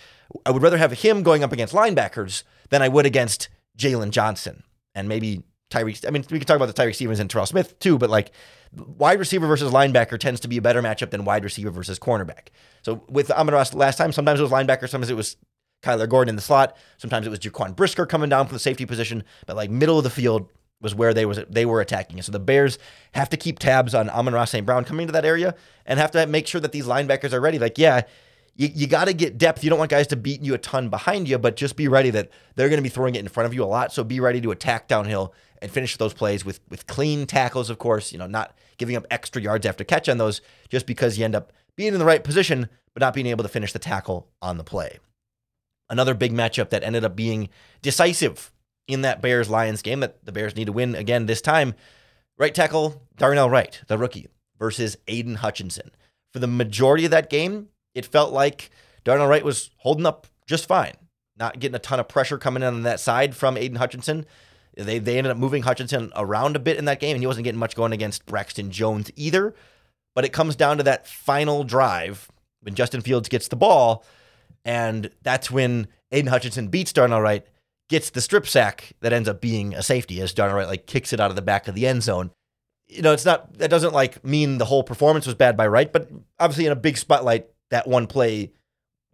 I 0.45 0.51
would 0.51 0.61
rather 0.61 0.77
have 0.77 0.91
him 0.91 1.23
going 1.23 1.43
up 1.43 1.51
against 1.51 1.73
linebackers 1.73 2.43
than 2.69 2.81
I 2.81 2.87
would 2.87 3.05
against 3.05 3.49
Jaylon 3.77 4.11
Johnson 4.11 4.63
and 4.93 5.09
maybe 5.09 5.43
Tyrique. 5.69 6.05
I 6.07 6.11
mean, 6.11 6.23
we 6.29 6.39
could 6.39 6.47
talk 6.47 6.55
about 6.55 6.73
the 6.73 6.81
Tyrique 6.81 6.95
Stevenson 6.95 7.23
and 7.23 7.29
Terrell 7.29 7.45
Smith 7.45 7.77
too, 7.79 7.97
but 7.97 8.09
like 8.09 8.31
wide 8.73 9.19
receiver 9.19 9.47
versus 9.47 9.71
linebacker 9.71 10.19
tends 10.19 10.39
to 10.41 10.47
be 10.47 10.57
a 10.57 10.61
better 10.61 10.81
matchup 10.81 11.11
than 11.11 11.25
wide 11.25 11.43
receiver 11.43 11.71
versus 11.71 11.99
cornerback. 11.99 12.47
So 12.81 13.03
with 13.09 13.31
Amon-Ra 13.31 13.65
last 13.73 13.97
time, 13.97 14.11
sometimes 14.11 14.39
it 14.39 14.43
was 14.43 14.51
linebacker, 14.51 14.89
sometimes 14.89 15.09
it 15.09 15.15
was 15.15 15.37
Kyler 15.83 16.09
Gordon 16.09 16.29
in 16.29 16.35
the 16.35 16.41
slot, 16.41 16.75
sometimes 16.97 17.25
it 17.25 17.29
was 17.29 17.39
Jaquan 17.39 17.75
Brisker 17.75 18.05
coming 18.05 18.29
down 18.29 18.47
from 18.47 18.55
the 18.55 18.59
safety 18.59 18.85
position, 18.85 19.23
but 19.45 19.55
like 19.55 19.69
middle 19.69 19.97
of 19.97 20.03
the 20.03 20.09
field, 20.09 20.49
was 20.81 20.95
where 20.95 21.13
they 21.13 21.25
was 21.25 21.39
they 21.49 21.65
were 21.65 21.81
attacking. 21.81 22.21
So 22.21 22.31
the 22.31 22.39
Bears 22.39 22.79
have 23.13 23.29
to 23.29 23.37
keep 23.37 23.59
tabs 23.59 23.93
on 23.93 24.09
Amon-Ra 24.09 24.45
St. 24.45 24.65
Brown 24.65 24.85
coming 24.85 25.07
to 25.07 25.13
that 25.13 25.25
area 25.25 25.55
and 25.85 25.99
have 25.99 26.11
to 26.11 26.25
make 26.25 26.47
sure 26.47 26.61
that 26.61 26.71
these 26.71 26.85
linebackers 26.85 27.33
are 27.33 27.41
ready. 27.41 27.59
Like, 27.59 27.77
yeah, 27.77 28.03
you, 28.55 28.69
you 28.73 28.87
got 28.87 29.05
to 29.05 29.13
get 29.13 29.37
depth. 29.37 29.63
You 29.63 29.69
don't 29.69 29.79
want 29.79 29.91
guys 29.91 30.07
to 30.07 30.15
beat 30.15 30.41
you 30.41 30.53
a 30.53 30.57
ton 30.57 30.89
behind 30.89 31.27
you, 31.27 31.37
but 31.37 31.55
just 31.55 31.75
be 31.75 31.87
ready 31.87 32.09
that 32.11 32.29
they're 32.55 32.69
going 32.69 32.77
to 32.79 32.83
be 32.83 32.89
throwing 32.89 33.15
it 33.15 33.19
in 33.19 33.27
front 33.27 33.45
of 33.45 33.53
you 33.53 33.63
a 33.63 33.65
lot. 33.65 33.93
So 33.93 34.03
be 34.03 34.19
ready 34.19 34.41
to 34.41 34.51
attack 34.51 34.87
downhill 34.87 35.33
and 35.61 35.71
finish 35.71 35.97
those 35.97 36.13
plays 36.13 36.45
with 36.45 36.59
with 36.69 36.87
clean 36.87 37.25
tackles, 37.25 37.69
of 37.69 37.79
course. 37.79 38.11
You 38.11 38.19
know, 38.19 38.27
not 38.27 38.55
giving 38.77 38.95
up 38.95 39.05
extra 39.11 39.41
yards 39.41 39.65
after 39.65 39.83
catch 39.83 40.09
on 40.09 40.17
those 40.17 40.41
just 40.69 40.85
because 40.85 41.17
you 41.17 41.25
end 41.25 41.35
up 41.35 41.53
being 41.75 41.93
in 41.93 41.99
the 41.99 42.05
right 42.05 42.23
position, 42.23 42.69
but 42.93 43.01
not 43.01 43.13
being 43.13 43.27
able 43.27 43.43
to 43.43 43.49
finish 43.49 43.73
the 43.73 43.79
tackle 43.79 44.27
on 44.41 44.57
the 44.57 44.63
play. 44.63 44.99
Another 45.89 46.13
big 46.13 46.31
matchup 46.31 46.69
that 46.69 46.83
ended 46.83 47.03
up 47.03 47.15
being 47.15 47.49
decisive 47.81 48.51
in 48.87 49.01
that 49.01 49.21
Bears 49.21 49.49
Lions 49.49 49.81
game 49.81 50.01
that 50.01 50.23
the 50.25 50.31
Bears 50.31 50.55
need 50.55 50.65
to 50.65 50.71
win 50.71 50.95
again 50.95 51.25
this 51.25 51.41
time. 51.41 51.73
Right 52.37 52.53
tackle 52.53 53.01
Darnell 53.17 53.49
Wright, 53.49 53.81
the 53.87 53.97
rookie, 53.97 54.27
versus 54.57 54.97
Aidan 55.07 55.35
Hutchinson. 55.35 55.91
For 56.31 56.39
the 56.39 56.47
majority 56.47 57.05
of 57.05 57.11
that 57.11 57.29
game, 57.29 57.69
it 57.99 58.05
felt 58.05 58.33
like 58.33 58.71
Darnell 59.03 59.27
Wright 59.27 59.45
was 59.45 59.69
holding 59.77 60.05
up 60.05 60.25
just 60.47 60.65
fine, 60.65 60.93
not 61.37 61.59
getting 61.59 61.75
a 61.75 61.79
ton 61.79 61.99
of 61.99 62.07
pressure 62.07 62.37
coming 62.37 62.63
in 62.63 62.73
on 62.73 62.83
that 62.83 62.99
side 62.99 63.35
from 63.35 63.57
Aidan 63.57 63.77
Hutchinson. 63.77 64.25
They, 64.75 64.99
they 64.99 65.17
ended 65.17 65.31
up 65.31 65.37
moving 65.37 65.63
Hutchinson 65.63 66.11
around 66.15 66.55
a 66.55 66.59
bit 66.59 66.77
in 66.77 66.85
that 66.85 66.99
game, 66.99 67.15
and 67.15 67.21
he 67.21 67.27
wasn't 67.27 67.43
getting 67.43 67.59
much 67.59 67.75
going 67.75 67.91
against 67.91 68.25
Braxton 68.25 68.71
Jones 68.71 69.11
either. 69.15 69.53
But 70.15 70.25
it 70.25 70.33
comes 70.33 70.55
down 70.55 70.77
to 70.77 70.83
that 70.83 71.07
final 71.07 71.63
drive 71.63 72.29
when 72.61 72.75
Justin 72.75 73.01
Fields 73.01 73.29
gets 73.29 73.47
the 73.47 73.55
ball, 73.55 74.03
and 74.63 75.11
that's 75.21 75.51
when 75.51 75.87
Aidan 76.11 76.31
Hutchinson 76.31 76.69
beats 76.69 76.93
Darnell 76.93 77.21
Wright 77.21 77.45
gets 77.89 78.11
the 78.11 78.21
strip 78.21 78.47
sack 78.47 78.93
that 79.01 79.13
ends 79.13 79.27
up 79.27 79.41
being 79.41 79.73
a 79.73 79.83
safety 79.83 80.21
as 80.21 80.33
Darnell 80.33 80.57
Wright 80.57 80.67
like 80.67 80.85
kicks 80.85 81.11
it 81.11 81.19
out 81.19 81.31
of 81.31 81.35
the 81.35 81.41
back 81.41 81.67
of 81.67 81.75
the 81.75 81.87
end 81.87 82.03
zone. 82.03 82.31
You 82.87 83.01
know, 83.01 83.13
it's 83.13 83.25
not 83.25 83.57
that 83.57 83.69
doesn't 83.69 83.93
like 83.93 84.23
mean 84.23 84.57
the 84.57 84.65
whole 84.65 84.83
performance 84.83 85.25
was 85.25 85.35
bad 85.35 85.57
by 85.57 85.67
Wright, 85.67 85.91
but 85.91 86.09
obviously 86.39 86.65
in 86.65 86.71
a 86.71 86.77
big 86.77 86.97
spotlight, 86.97 87.47
that 87.69 87.87
one 87.87 88.07
play 88.07 88.51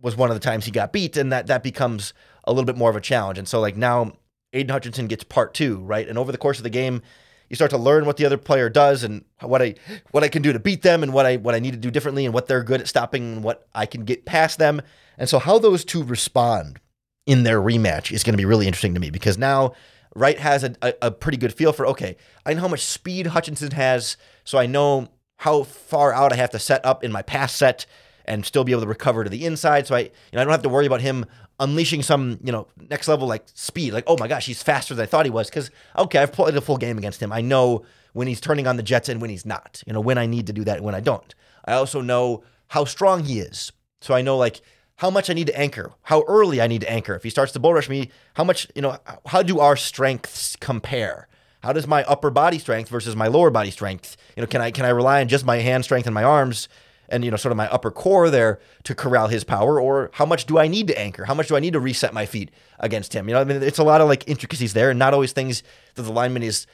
was 0.02 0.16
one 0.16 0.30
of 0.30 0.36
the 0.36 0.42
times 0.42 0.66
he 0.66 0.72
got 0.72 0.94
beat, 0.94 1.18
and 1.18 1.32
that 1.32 1.48
that 1.48 1.64
becomes 1.64 2.14
a 2.44 2.52
little 2.52 2.66
bit 2.66 2.78
more 2.78 2.90
of 2.90 2.96
a 2.96 3.02
challenge. 3.02 3.38
And 3.38 3.48
so 3.48 3.60
like 3.60 3.76
now 3.76 4.14
Aidan 4.54 4.70
Hutchinson 4.70 5.08
gets 5.08 5.24
part 5.24 5.54
two, 5.54 5.80
right? 5.80 6.08
And 6.08 6.18
over 6.18 6.32
the 6.32 6.38
course 6.38 6.58
of 6.58 6.64
the 6.64 6.70
game, 6.70 7.02
you 7.50 7.56
start 7.56 7.72
to 7.72 7.78
learn 7.78 8.06
what 8.06 8.18
the 8.18 8.26
other 8.26 8.38
player 8.38 8.70
does 8.70 9.04
and 9.04 9.24
what 9.42 9.62
I 9.62 9.76
what 10.12 10.24
I 10.24 10.30
can 10.30 10.42
do 10.42 10.54
to 10.54 10.60
beat 10.60 10.82
them 10.82 11.04
and 11.04 11.14
what 11.14 11.26
I 11.26 11.38
what 11.38 11.56
I 11.56 11.60
need 11.60 11.72
to 11.72 11.78
do 11.78 11.92
differently 11.92 12.26
and 12.26 12.34
what 12.34 12.48
they're 12.48 12.64
good 12.64 12.82
at 12.82 12.88
stopping 12.88 13.34
and 13.34 13.44
what 13.44 13.68
I 13.74 13.86
can 13.86 14.04
get 14.06 14.26
past 14.26 14.58
them. 14.58 14.82
And 15.18 15.30
so 15.30 15.40
how 15.40 15.60
those 15.60 15.86
two 15.86 16.04
respond 16.04 16.80
in 17.26 17.44
their 17.44 17.62
rematch 17.62 18.12
is 18.12 18.24
going 18.24 18.34
to 18.34 18.38
be 18.38 18.46
really 18.46 18.68
interesting 18.68 18.94
to 18.94 19.00
me 19.00 19.10
because 19.10 19.38
now 19.38 19.74
Wright 20.16 20.40
has 20.40 20.64
a, 20.64 20.76
a, 20.82 20.94
a, 21.04 21.12
pretty 21.12 21.38
good 21.38 21.54
feel 21.54 21.74
for 21.74 21.88
okay, 21.88 22.18
I 22.46 22.54
know 22.54 22.62
how 22.62 22.68
much 22.68 22.82
speed 22.82 23.28
Hutchinson 23.28 23.72
has, 23.72 24.18
so 24.44 24.58
I 24.58 24.66
know 24.66 25.10
how 25.38 25.64
far 25.64 26.14
out 26.14 26.32
I 26.32 26.38
have 26.38 26.52
to 26.52 26.60
set 26.60 26.86
up 26.86 27.04
in 27.04 27.12
my 27.12 27.22
pass 27.22 27.54
set 27.54 27.86
and 28.28 28.46
still 28.46 28.64
be 28.64 28.72
able 28.72 28.82
to 28.82 28.88
recover 28.88 29.24
to 29.24 29.30
the 29.30 29.46
inside. 29.46 29.88
So 29.88 29.96
I, 29.96 30.00
you 30.00 30.10
know, 30.34 30.42
I 30.42 30.44
don't 30.44 30.52
have 30.52 30.64
to 30.64 30.70
worry 30.70 30.86
about 30.86 31.02
him 31.02 31.26
unleashing 31.60 32.02
some, 32.02 32.40
you 32.44 32.52
know, 32.52 32.68
next 32.90 33.08
level 33.08 33.28
like 33.28 33.44
speed. 33.54 33.94
Like, 33.94 34.04
oh 34.08 34.18
my 34.18 34.28
gosh, 34.28 34.46
he's 34.46 34.62
faster 34.62 34.94
than 34.94 35.04
I 35.04 35.06
thought 35.06 35.26
he 35.26 35.32
was. 35.32 35.50
Because 35.50 35.72
okay, 35.98 36.20
I've 36.20 36.32
played 36.32 36.56
a 36.56 36.62
full 36.62 36.78
game 36.78 36.98
against 36.98 37.22
him. 37.22 37.32
I 37.32 37.42
know 37.42 37.86
when 38.14 38.28
he's 38.28 38.42
turning 38.42 38.68
on 38.68 38.78
the 38.78 38.84
jets 38.84 39.10
and 39.10 39.22
when 39.22 39.30
he's 39.30 39.46
not. 39.46 39.84
You 39.86 39.94
know, 39.94 40.02
when 40.02 40.18
I 40.18 40.26
need 40.26 40.48
to 40.48 40.54
do 40.54 40.64
that 40.64 40.78
and 40.78 40.86
when 40.86 40.96
I 40.96 41.00
don't. 41.00 41.34
I 41.66 41.74
also 41.74 42.02
know 42.02 42.44
how 42.68 42.86
strong 42.86 43.24
he 43.24 43.40
is. 43.40 43.72
So 44.02 44.14
I 44.14 44.22
know 44.22 44.38
like 44.38 44.62
how 44.98 45.10
much 45.10 45.30
I 45.30 45.34
need 45.34 45.48
to 45.48 45.60
anchor, 45.60 45.92
how 46.04 46.24
early 46.28 46.62
I 46.62 46.68
need 46.68 46.82
to 46.82 46.92
anchor. 46.92 47.16
If 47.16 47.24
he 47.24 47.30
starts 47.30 47.52
to 47.54 47.60
bull 47.60 47.74
rush 47.74 47.90
me, 47.90 48.12
how 48.36 48.44
much, 48.44 48.68
you 48.76 48.82
know, 48.82 48.98
how 49.26 49.44
do 49.44 49.60
our 49.60 49.76
strengths 49.76 50.56
compare? 50.56 51.28
How 51.64 51.74
does 51.74 51.88
my 51.88 52.04
upper 52.04 52.30
body 52.30 52.60
strength 52.60 52.90
versus 52.90 53.16
my 53.16 53.28
lower 53.28 53.50
body 53.50 53.72
strength, 53.72 54.18
you 54.38 54.42
know, 54.42 54.48
can 54.48 54.62
I 54.62 54.70
can 54.70 54.86
I 54.86 54.90
rely 54.90 55.22
on 55.22 55.28
just 55.28 55.46
my 55.46 55.58
hand 55.58 55.84
strength 55.84 56.06
and 56.06 56.14
my 56.14 56.24
arms 56.24 56.70
and 57.10 57.24
you 57.24 57.32
know 57.32 57.38
sort 57.38 57.52
of 57.52 57.58
my 57.58 57.68
upper 57.70 57.92
core 57.92 58.30
there 58.30 58.60
to 58.84 58.96
corral 58.96 59.28
his 59.28 59.44
power 59.44 59.80
or 59.80 60.10
how 60.14 60.26
much 60.26 60.46
do 60.46 60.58
I 60.58 60.68
need 60.68 60.88
to 60.88 61.00
anchor? 61.00 61.26
How 61.26 61.34
much 61.34 61.48
do 61.48 61.56
I 61.56 61.60
need 61.60 61.74
to 61.74 61.80
reset 61.80 62.14
my 62.14 62.26
feet 62.26 62.52
against 62.80 63.14
him? 63.14 63.28
You 63.28 63.36
know, 63.36 63.42
I 63.42 63.44
mean 63.44 63.62
it's 63.62 63.80
a 63.80 63.84
lot 63.84 64.02
of 64.02 64.08
like 64.08 64.28
intricacies 64.28 64.74
there 64.74 64.90
and 64.90 65.00
not 65.00 65.14
always 65.14 65.32
things 65.32 65.64
that 65.96 66.04
the 66.04 66.12
lineman 66.12 66.44
is 66.44 66.68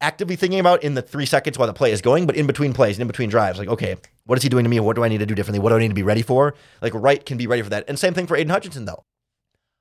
actively 0.00 0.36
thinking 0.36 0.60
about 0.60 0.82
in 0.82 0.94
the 0.94 1.02
three 1.02 1.26
seconds 1.26 1.58
while 1.58 1.66
the 1.66 1.74
play 1.74 1.92
is 1.92 2.00
going, 2.00 2.26
but 2.26 2.36
in 2.36 2.46
between 2.46 2.72
plays 2.72 2.96
and 2.96 3.02
in 3.02 3.08
between 3.08 3.28
drives, 3.28 3.58
like, 3.58 3.68
okay, 3.68 3.96
what 4.26 4.38
is 4.38 4.42
he 4.42 4.48
doing 4.48 4.64
to 4.64 4.70
me? 4.70 4.78
What 4.80 4.96
do 4.96 5.04
I 5.04 5.08
need 5.08 5.18
to 5.18 5.26
do 5.26 5.34
differently? 5.34 5.58
What 5.58 5.70
do 5.70 5.76
I 5.76 5.78
need 5.78 5.88
to 5.88 5.94
be 5.94 6.02
ready 6.02 6.22
for? 6.22 6.54
Like, 6.80 6.94
Wright 6.94 7.24
can 7.24 7.36
be 7.36 7.46
ready 7.46 7.62
for 7.62 7.70
that. 7.70 7.84
And 7.88 7.98
same 7.98 8.14
thing 8.14 8.26
for 8.26 8.36
Aidan 8.36 8.50
Hutchinson, 8.50 8.84
though. 8.84 9.04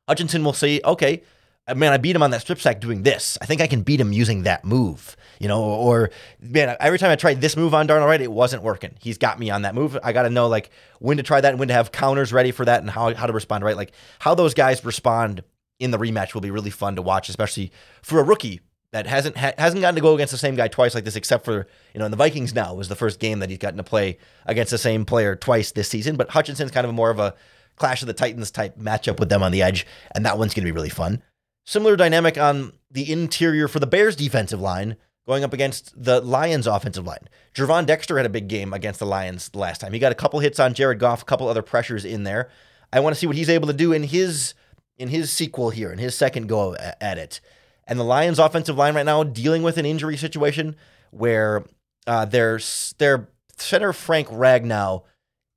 Hutchinson 0.08 0.44
will 0.44 0.54
say, 0.54 0.82
okay, 0.84 1.22
Uh, 1.68 1.76
man, 1.76 1.92
I 1.92 1.98
beat 1.98 2.16
him 2.16 2.24
on 2.24 2.32
that 2.32 2.42
strip 2.42 2.60
sack 2.60 2.80
doing 2.80 3.04
this. 3.04 3.38
I 3.42 3.46
think 3.46 3.62
I 3.62 3.68
can 3.68 3.82
beat 3.82 4.00
him 4.00 4.14
using 4.14 4.44
that 4.44 4.64
move, 4.64 5.18
you 5.40 5.48
know, 5.48 5.62
or 5.62 6.10
man, 6.40 6.78
every 6.80 6.98
time 6.98 7.12
I 7.12 7.16
tried 7.16 7.42
this 7.42 7.58
move 7.58 7.74
on 7.74 7.88
Darnell 7.88 8.08
Wright, 8.08 8.22
it 8.22 8.32
wasn't 8.32 8.64
working. 8.64 8.96
He's 9.02 9.18
got 9.18 9.38
me 9.40 9.50
on 9.50 9.64
that 9.64 9.76
move. 9.76 9.98
I 10.02 10.14
got 10.14 10.24
to 10.24 10.30
know 10.30 10.48
like 10.48 10.70
when 11.00 11.18
to 11.18 11.24
try 11.24 11.42
that 11.42 11.50
and 11.50 11.60
when 11.60 11.68
to 11.68 11.74
have 11.74 11.92
counters 11.92 12.32
ready 12.32 12.52
for 12.52 12.64
that 12.66 12.82
and 12.82 12.90
how, 12.90 13.14
how 13.14 13.28
to 13.28 13.34
respond, 13.34 13.64
right? 13.64 13.76
Like 13.76 13.92
how 14.20 14.34
those 14.34 14.54
guys 14.54 14.84
respond 14.86 15.44
in 15.80 15.92
the 15.92 15.98
rematch 15.98 16.34
will 16.34 16.42
be 16.42 16.52
really 16.52 16.70
fun 16.70 16.96
to 16.96 17.02
watch, 17.02 17.30
especially 17.30 17.72
for 18.02 18.20
a 18.20 18.24
rookie 18.24 18.62
that 18.92 19.06
hasn't 19.06 19.36
ha- 19.38 19.54
hasn't 19.58 19.82
gotten 19.82 19.96
to 19.96 20.02
go 20.02 20.16
against 20.16 20.32
the 20.32 20.38
same 20.38 20.56
guy 20.56 20.68
twice 20.68 20.96
like 20.96 21.04
this, 21.04 21.16
except 21.16 21.44
for 21.46 21.68
you 21.94 22.00
know 22.00 22.06
in 22.06 22.12
the 22.12 22.18
Vikings. 22.18 22.54
Now 22.54 22.74
was 22.74 22.88
the 22.88 22.96
first 22.96 23.20
game 23.20 23.40
that 23.40 23.50
he's 23.50 23.60
gotten 23.60 23.78
to 23.78 23.84
play 23.84 24.18
against 24.46 24.72
the 24.72 24.78
same 24.78 25.06
player 25.06 25.36
twice 25.36 25.72
this 25.72 25.90
season. 25.90 26.16
But 26.16 26.30
Hutchinson's 26.30 26.72
kind 26.72 26.88
of 26.88 26.94
more 26.94 27.10
of 27.10 27.20
a 27.20 27.36
Clash 27.76 28.02
of 28.02 28.08
the 28.08 28.14
Titans 28.14 28.50
type 28.50 28.78
matchup 28.78 29.20
with 29.20 29.30
them 29.30 29.44
on 29.44 29.52
the 29.52 29.62
edge, 29.62 29.86
and 30.16 30.26
that 30.26 30.38
one's 30.38 30.54
going 30.54 30.66
to 30.66 30.72
be 30.72 30.76
really 30.76 30.90
fun. 30.90 31.22
Similar 31.68 31.98
dynamic 31.98 32.38
on 32.38 32.72
the 32.90 33.12
interior 33.12 33.68
for 33.68 33.80
the 33.80 33.86
Bears 33.86 34.16
defensive 34.16 34.62
line 34.62 34.96
going 35.28 35.44
up 35.44 35.52
against 35.52 36.02
the 36.02 36.22
Lions 36.22 36.66
offensive 36.66 37.06
line. 37.06 37.28
Gervon 37.54 37.86
Dexter 37.86 38.16
had 38.16 38.26
a 38.26 38.30
big 38.30 38.48
game 38.48 38.72
against 38.72 39.02
the 39.02 39.06
Lions 39.06 39.54
last 39.54 39.82
time. 39.82 39.92
He 39.92 40.00
got 40.00 40.14
a 40.14 40.16
couple 40.16 40.40
hits 40.40 40.62
on 40.62 40.74
Jared 40.74 40.98
Goff, 40.98 41.24
a 41.24 41.26
couple 41.26 41.50
other 41.50 41.62
pressures 41.62 42.06
in 42.06 42.24
there. 42.24 42.50
I 42.94 43.02
want 43.02 43.14
to 43.14 43.20
see 43.20 43.28
what 43.28 43.36
he's 43.36 43.50
able 43.50 43.68
to 43.68 43.74
do 43.74 43.92
in 43.92 44.04
his 44.04 44.54
in 44.98 45.10
his 45.10 45.30
sequel 45.30 45.70
here, 45.70 45.92
in 45.92 46.00
his 46.00 46.16
second 46.16 46.48
go 46.48 46.74
at 46.78 47.18
it. 47.18 47.42
And 47.86 48.00
the 48.00 48.06
Lions' 48.06 48.40
offensive 48.40 48.78
line 48.78 48.96
right 48.96 49.06
now 49.06 49.24
dealing 49.24 49.62
with 49.62 49.78
an 49.78 49.86
injury 49.86 50.16
situation 50.16 50.78
where 51.12 51.66
uh, 52.08 52.24
their 52.24 52.62
their 52.98 53.28
center 53.58 53.92
Frank 53.92 54.30
Ragnow 54.30 55.04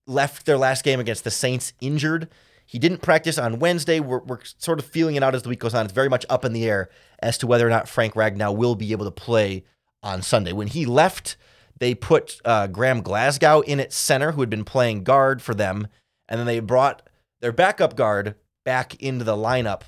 left 0.09 0.44
their 0.44 0.59
last 0.59 0.83
game 0.83 0.99
against 0.99 1.23
the 1.23 1.31
Saints 1.31 1.73
injured. 1.81 2.29
He 2.70 2.78
didn't 2.78 3.02
practice 3.02 3.37
on 3.37 3.59
Wednesday. 3.59 3.98
We're, 3.98 4.20
we're 4.20 4.44
sort 4.44 4.78
of 4.78 4.85
feeling 4.85 5.16
it 5.16 5.24
out 5.24 5.35
as 5.35 5.42
the 5.42 5.48
week 5.48 5.59
goes 5.59 5.74
on. 5.74 5.85
It's 5.85 5.92
very 5.92 6.09
much 6.09 6.24
up 6.30 6.44
in 6.44 6.52
the 6.52 6.66
air 6.66 6.88
as 7.18 7.37
to 7.38 7.48
whether 7.48 7.66
or 7.66 7.68
not 7.68 7.88
Frank 7.88 8.14
Ragnow 8.14 8.56
will 8.56 8.76
be 8.76 8.92
able 8.92 9.06
to 9.06 9.11
play 9.11 9.64
on 10.04 10.22
Sunday. 10.22 10.52
When 10.52 10.68
he 10.68 10.87
left, 10.87 11.37
they 11.80 11.96
put 11.96 12.40
uh, 12.44 12.68
Graham 12.68 13.02
Glasgow 13.02 13.62
in 13.62 13.80
at 13.80 13.92
center, 13.92 14.30
who 14.30 14.40
had 14.40 14.50
been 14.50 14.62
playing 14.62 15.02
guard 15.02 15.42
for 15.42 15.52
them, 15.52 15.88
and 16.28 16.38
then 16.38 16.46
they 16.46 16.61
brought 16.61 17.02
their 17.40 17.50
backup 17.50 17.96
guard 17.96 18.37
back 18.64 18.94
into 19.02 19.24
the 19.24 19.37
lineup. 19.37 19.83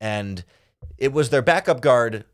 And 0.00 0.44
it 0.98 1.12
was 1.12 1.30
their 1.30 1.42
backup 1.42 1.80
guard 1.80 2.26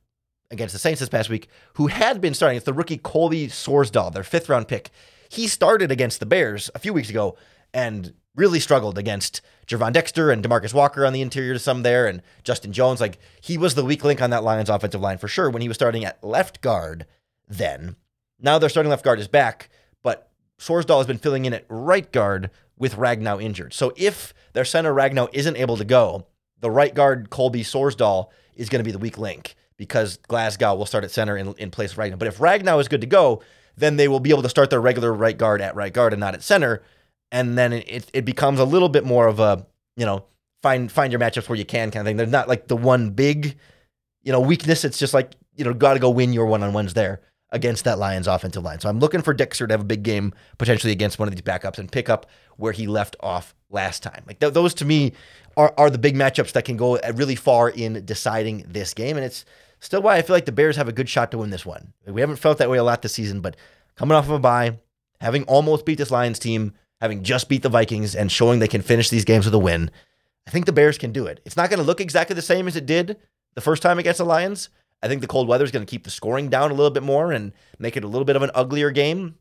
against 0.51 0.75
the 0.75 0.79
Saints 0.79 1.01
this 1.01 1.09
past 1.09 1.31
week 1.31 1.49
who 1.77 1.87
had 1.87 2.21
been 2.21 2.35
starting. 2.35 2.59
It's 2.59 2.67
the 2.67 2.75
rookie 2.75 2.99
Colby 2.99 3.49
Sorsdal, 3.49 4.13
their 4.13 4.23
fifth 4.23 4.51
round 4.51 4.69
pick. 4.69 4.91
He 5.31 5.49
started 5.49 5.91
against 5.91 6.21
the 6.21 6.27
Bears 6.27 6.71
a 6.75 6.79
few 6.79 6.93
weeks 6.93 7.09
ago 7.09 7.39
and 7.73 8.13
really 8.37 8.61
struggled 8.61 8.99
against 8.99 9.41
Gervon 9.67 9.93
Dexter 9.93 10.31
and 10.31 10.45
Demarcus 10.45 10.75
Walker 10.75 11.05
on 11.05 11.13
the 11.13 11.23
interior 11.23 11.59
some 11.59 11.83
there 11.83 12.07
and 12.07 12.23
Justin 12.45 12.73
Jones. 12.73 13.01
Like 13.01 13.19
he 13.41 13.59
was 13.59 13.75
the 13.75 13.85
weak 13.85 14.05
link 14.05 14.23
on 14.23 14.31
that 14.31 14.45
Lions 14.45 14.71
offensive 14.71 15.01
line 15.01 15.19
for 15.19 15.29
sure 15.29 15.51
when 15.51 15.63
he 15.63 15.69
was 15.69 15.77
starting 15.77 16.05
at 16.05 16.23
left 16.23 16.61
guard 16.61 17.07
then. 17.49 17.97
Now 18.39 18.59
their 18.59 18.69
starting 18.69 18.91
left 18.91 19.05
guard 19.05 19.19
is 19.19 19.29
back, 19.29 19.71
but 20.03 20.31
Sorsdal 20.59 20.99
has 20.99 21.07
been 21.07 21.19
filling 21.19 21.45
in 21.47 21.55
at 21.55 21.65
right 21.69 22.11
guard 22.13 22.51
with 22.77 22.97
Ragnow 22.97 23.43
injured. 23.43 23.73
So 23.73 23.93
if 23.97 24.35
their 24.53 24.65
center 24.65 24.93
Ragnow 24.93 25.29
isn't 25.33 25.57
able 25.57 25.77
to 25.79 25.85
go, 25.85 26.27
the 26.61 26.71
right 26.71 26.95
guard 26.95 27.31
Colby 27.31 27.63
Sorsdal 27.63 28.29
is 28.55 28.69
going 28.69 28.81
to 28.81 28.85
be 28.85 28.93
the 28.93 28.99
weak 28.99 29.19
link 29.19 29.55
because 29.77 30.19
Glasgow 30.29 30.75
will 30.75 30.87
start 30.87 31.05
at 31.05 31.11
center 31.11 31.37
in, 31.37 31.55
in 31.55 31.71
place 31.71 31.93
of 31.93 31.99
Ragnow. 31.99 32.19
But 32.19 32.29
if 32.29 32.39
Ragnow 32.39 32.81
is 32.81 32.89
good 32.89 33.03
to 33.03 33.07
go, 33.07 33.43
then 33.77 33.97
they 33.97 34.09
will 34.09 34.21
be 34.21 34.31
able 34.31 34.43
to 34.43 34.49
start 34.49 34.71
their 34.71 34.81
regular 34.81 35.13
right 35.13 35.37
guard 35.37 35.61
at 35.61 35.75
right 35.75 35.93
guard 35.93 36.13
and 36.13 36.21
not 36.21 36.35
at 36.35 36.43
center. 36.43 36.83
And 37.33 37.59
then 37.59 37.73
it, 37.73 38.11
it 38.13 38.25
becomes 38.25 38.61
a 38.61 38.65
little 38.65 38.89
bit 38.89 39.05
more 39.05 39.27
of 39.27 39.41
a, 39.41 39.67
you 39.97 40.07
know, 40.07 40.25
find 40.63 40.91
find 40.91 41.13
your 41.13 41.21
matchups 41.21 41.49
where 41.49 41.59
you 41.59 41.65
can 41.65 41.91
kind 41.91 42.01
of 42.03 42.07
thing. 42.07 42.17
There's 42.17 42.31
not 42.31 42.49
like 42.49 42.69
the 42.69 42.77
one 42.77 43.11
big, 43.11 43.57
you 44.23 44.33
know, 44.33 44.41
weakness. 44.41 44.85
It's 44.85 44.99
just 44.99 45.15
like, 45.15 45.35
you 45.57 45.65
know, 45.65 45.75
got 45.75 45.95
to 45.95 46.01
go 46.01 46.11
win 46.11 46.33
your 46.33 46.47
one 46.47 46.63
on 46.63 46.73
ones 46.73 46.95
there 46.95 47.21
against 47.51 47.85
that 47.85 47.99
Lions 47.99 48.27
offensive 48.27 48.63
line. 48.63 48.81
So 48.81 48.89
I'm 48.89 48.99
looking 48.99 49.23
for 49.23 49.33
Dexter 49.33 49.67
to 49.67 49.73
have 49.73 49.81
a 49.81 49.85
big 49.85 50.03
game 50.03 50.35
potentially 50.59 50.93
against 50.93 51.19
one 51.19 51.29
of 51.29 51.35
these 51.35 51.43
backups 51.43 51.79
and 51.79 51.91
pick 51.91 52.09
up 52.09 52.27
where 52.57 52.73
he 52.73 52.87
left 52.87 53.17
off 53.21 53.55
last 53.71 54.03
time. 54.03 54.25
Like 54.27 54.41
th- 54.41 54.53
those 54.53 54.75
to 54.75 54.85
me 54.85 55.13
are, 55.57 55.73
are 55.79 55.91
the 55.91 55.99
big 55.99 56.17
matchups 56.17 56.53
that 56.53 56.65
can 56.65 56.77
go 56.77 56.97
uh, 56.97 57.13
really 57.15 57.37
far 57.37 57.71
in 57.71 58.05
deciding 58.05 58.65
this 58.69 58.95
game. 58.95 59.17
And 59.17 59.25
it's 59.25 59.45
still 59.81 60.03
why 60.03 60.17
I 60.17 60.23
feel 60.23 60.35
like 60.35 60.47
the 60.47 60.53
Bears 60.53 60.77
have 60.77 60.89
a 60.89 60.93
good 60.93 61.09
shot 61.09 61.31
to 61.31 61.39
win 61.39 61.51
this 61.51 61.67
one. 61.67 61.93
We 62.07 62.21
haven't 62.21 62.37
felt 62.37 62.59
that 62.59 62.71
way 62.71 62.79
a 62.79 62.85
lot 62.85 63.03
this 63.03 63.15
season, 63.15 63.41
but 63.41 63.57
coming 63.95 64.17
off 64.17 64.25
of 64.25 64.33
a 64.33 64.39
bye, 64.39 64.79
having 65.21 65.45
almost 65.45 65.87
beat 65.87 65.99
this 65.99 66.11
Lions 66.11 66.39
team, 66.39 66.75
having 67.01 67.23
just 67.23 67.49
beat 67.49 67.63
the 67.63 67.69
Vikings, 67.69 68.15
and 68.15 68.31
showing 68.31 68.59
they 68.59 68.69
can 68.69 68.83
finish 68.83 69.11
these 69.11 69.25
games 69.25 69.45
with 69.45 69.55
a 69.55 69.59
win, 69.59 69.91
I 70.47 70.51
think 70.51 70.67
the 70.67 70.73
Bears 70.73 70.99
can 70.99 71.13
do 71.13 71.27
it. 71.27 71.41
It's 71.45 71.57
not 71.57 71.71
going 71.71 71.81
to 71.81 71.87
look 71.87 72.01
exactly 72.01 72.35
the 72.35 72.43
same 72.43 72.69
as 72.69 72.77
it 72.77 72.87
did 72.87 73.17
the 73.55 73.61
first 73.61 73.83
time 73.83 73.99
against 73.99 74.19
the 74.19 74.25
Lions, 74.25 74.69
I 75.03 75.09
think 75.09 75.21
the 75.21 75.27
cold 75.27 75.49
weather 75.49 75.65
is 75.65 75.71
going 75.71 75.85
to 75.85 75.91
keep 75.91 76.05
the 76.05 76.11
scoring 76.11 76.49
down 76.49 76.71
a 76.71 76.75
little 76.75 76.91
bit 76.91 77.03
more 77.03 77.33
and 77.33 77.53
make 77.79 77.97
it 77.97 78.05
a 78.05 78.09
little 78.09 78.25
bit 78.25 78.37
of 78.37 78.43
an 78.43 78.51
uglier 78.55 78.91
game. 78.91 79.37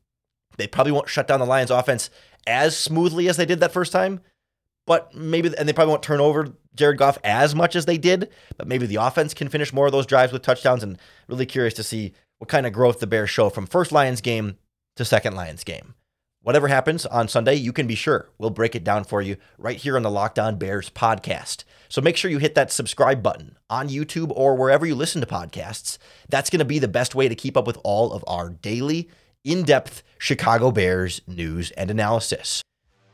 They 0.57 0.67
probably 0.67 0.91
won't 0.91 1.09
shut 1.09 1.27
down 1.27 1.39
the 1.39 1.45
Lions 1.45 1.71
offense 1.71 2.09
as 2.47 2.77
smoothly 2.77 3.27
as 3.27 3.37
they 3.37 3.45
did 3.45 3.59
that 3.59 3.73
first 3.73 3.91
time, 3.91 4.21
but 4.85 5.13
maybe, 5.13 5.51
and 5.57 5.67
they 5.67 5.73
probably 5.73 5.91
won't 5.91 6.03
turn 6.03 6.19
over 6.19 6.53
Jared 6.75 6.97
Goff 6.97 7.17
as 7.23 7.55
much 7.55 7.75
as 7.75 7.85
they 7.85 7.97
did, 7.97 8.29
but 8.57 8.67
maybe 8.67 8.85
the 8.85 8.97
offense 8.97 9.33
can 9.33 9.49
finish 9.49 9.73
more 9.73 9.85
of 9.85 9.91
those 9.91 10.05
drives 10.05 10.31
with 10.31 10.43
touchdowns. 10.43 10.83
And 10.83 10.97
really 11.27 11.45
curious 11.45 11.73
to 11.75 11.83
see 11.83 12.13
what 12.37 12.49
kind 12.49 12.65
of 12.65 12.73
growth 12.73 12.99
the 12.99 13.07
Bears 13.07 13.29
show 13.29 13.49
from 13.49 13.65
first 13.65 13.91
Lions 13.91 14.21
game 14.21 14.57
to 14.95 15.03
second 15.03 15.35
Lions 15.35 15.63
game. 15.63 15.95
Whatever 16.45 16.67
happens 16.67 17.08
on 17.08 17.27
Sunday, 17.27 17.55
you 17.55 17.73
can 17.73 17.88
be 17.88 17.95
sure 17.95 18.29
we'll 18.38 18.51
break 18.51 18.75
it 18.75 18.84
down 18.84 19.03
for 19.03 19.19
you 19.19 19.38
right 19.58 19.77
here 19.77 19.95
on 19.95 20.03
the 20.03 20.12
Locked 20.12 20.38
On 20.38 20.60
Bears 20.60 20.91
podcast. 20.91 21.63
So 21.89 22.01
make 22.01 22.15
sure 22.15 22.29
you 22.29 22.38
hit 22.38 22.53
that 22.53 22.71
subscribe 22.71 23.23
button 23.23 23.58
on 23.67 23.89
YouTube 23.89 24.31
or 24.36 24.53
wherever 24.53 24.86
you 24.86 24.93
listen 24.93 25.21
to 25.21 25.27
podcasts. 25.27 25.97
That's 26.29 26.51
going 26.51 26.60
to 26.60 26.63
be 26.63 26.77
the 26.77 26.88
best 26.88 27.15
way 27.15 27.27
to 27.27 27.34
keep 27.34 27.58
up 27.58 27.65
with 27.65 27.79
all 27.84 28.13
of 28.13 28.23
our 28.27 28.51
daily, 28.51 29.10
in 29.43 29.63
depth 29.63 30.03
Chicago 30.19 30.69
Bears 30.69 31.19
news 31.25 31.71
and 31.71 31.89
analysis. 31.89 32.62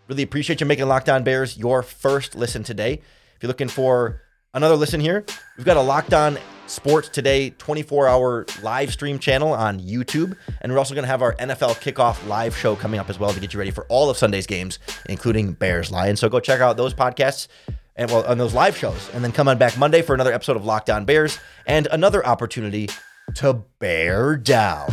Really 0.09 0.23
appreciate 0.23 0.59
you 0.59 0.65
making 0.65 0.89
Locked 0.89 1.07
On 1.07 1.23
Bears 1.23 1.57
your 1.57 1.83
first 1.83 2.35
listen 2.35 2.65
today. 2.65 2.95
If 2.95 3.43
you're 3.43 3.47
looking 3.47 3.69
for 3.69 4.23
another 4.53 4.75
listen 4.75 4.99
here, 4.99 5.23
we've 5.55 5.65
got 5.65 5.77
a 5.77 5.81
Locked 5.81 6.13
On 6.13 6.37
Sports 6.71 7.09
Today 7.09 7.49
24 7.49 8.07
hour 8.07 8.45
live 8.63 8.93
stream 8.93 9.19
channel 9.19 9.51
on 9.51 9.79
YouTube. 9.81 10.37
And 10.61 10.71
we're 10.71 10.79
also 10.79 10.93
going 10.93 11.03
to 11.03 11.09
have 11.09 11.21
our 11.21 11.33
NFL 11.35 11.75
kickoff 11.81 12.25
live 12.27 12.55
show 12.55 12.77
coming 12.77 12.99
up 12.99 13.09
as 13.09 13.19
well 13.19 13.33
to 13.33 13.39
get 13.39 13.53
you 13.53 13.59
ready 13.59 13.71
for 13.71 13.85
all 13.89 14.09
of 14.09 14.17
Sunday's 14.17 14.47
games, 14.47 14.79
including 15.09 15.51
Bears 15.51 15.91
Lions. 15.91 16.21
So 16.21 16.29
go 16.29 16.39
check 16.39 16.61
out 16.61 16.77
those 16.77 16.93
podcasts 16.93 17.49
and 17.97 18.09
well 18.09 18.25
on 18.25 18.37
those 18.37 18.53
live 18.53 18.77
shows. 18.77 19.09
And 19.13 19.21
then 19.21 19.33
come 19.33 19.49
on 19.49 19.57
back 19.57 19.77
Monday 19.77 20.01
for 20.01 20.13
another 20.13 20.31
episode 20.31 20.55
of 20.55 20.63
Locked 20.63 20.89
On 20.89 21.03
Bears 21.03 21.39
and 21.67 21.87
another 21.91 22.25
opportunity 22.25 22.89
to 23.35 23.53
bear 23.79 24.37
down. 24.37 24.89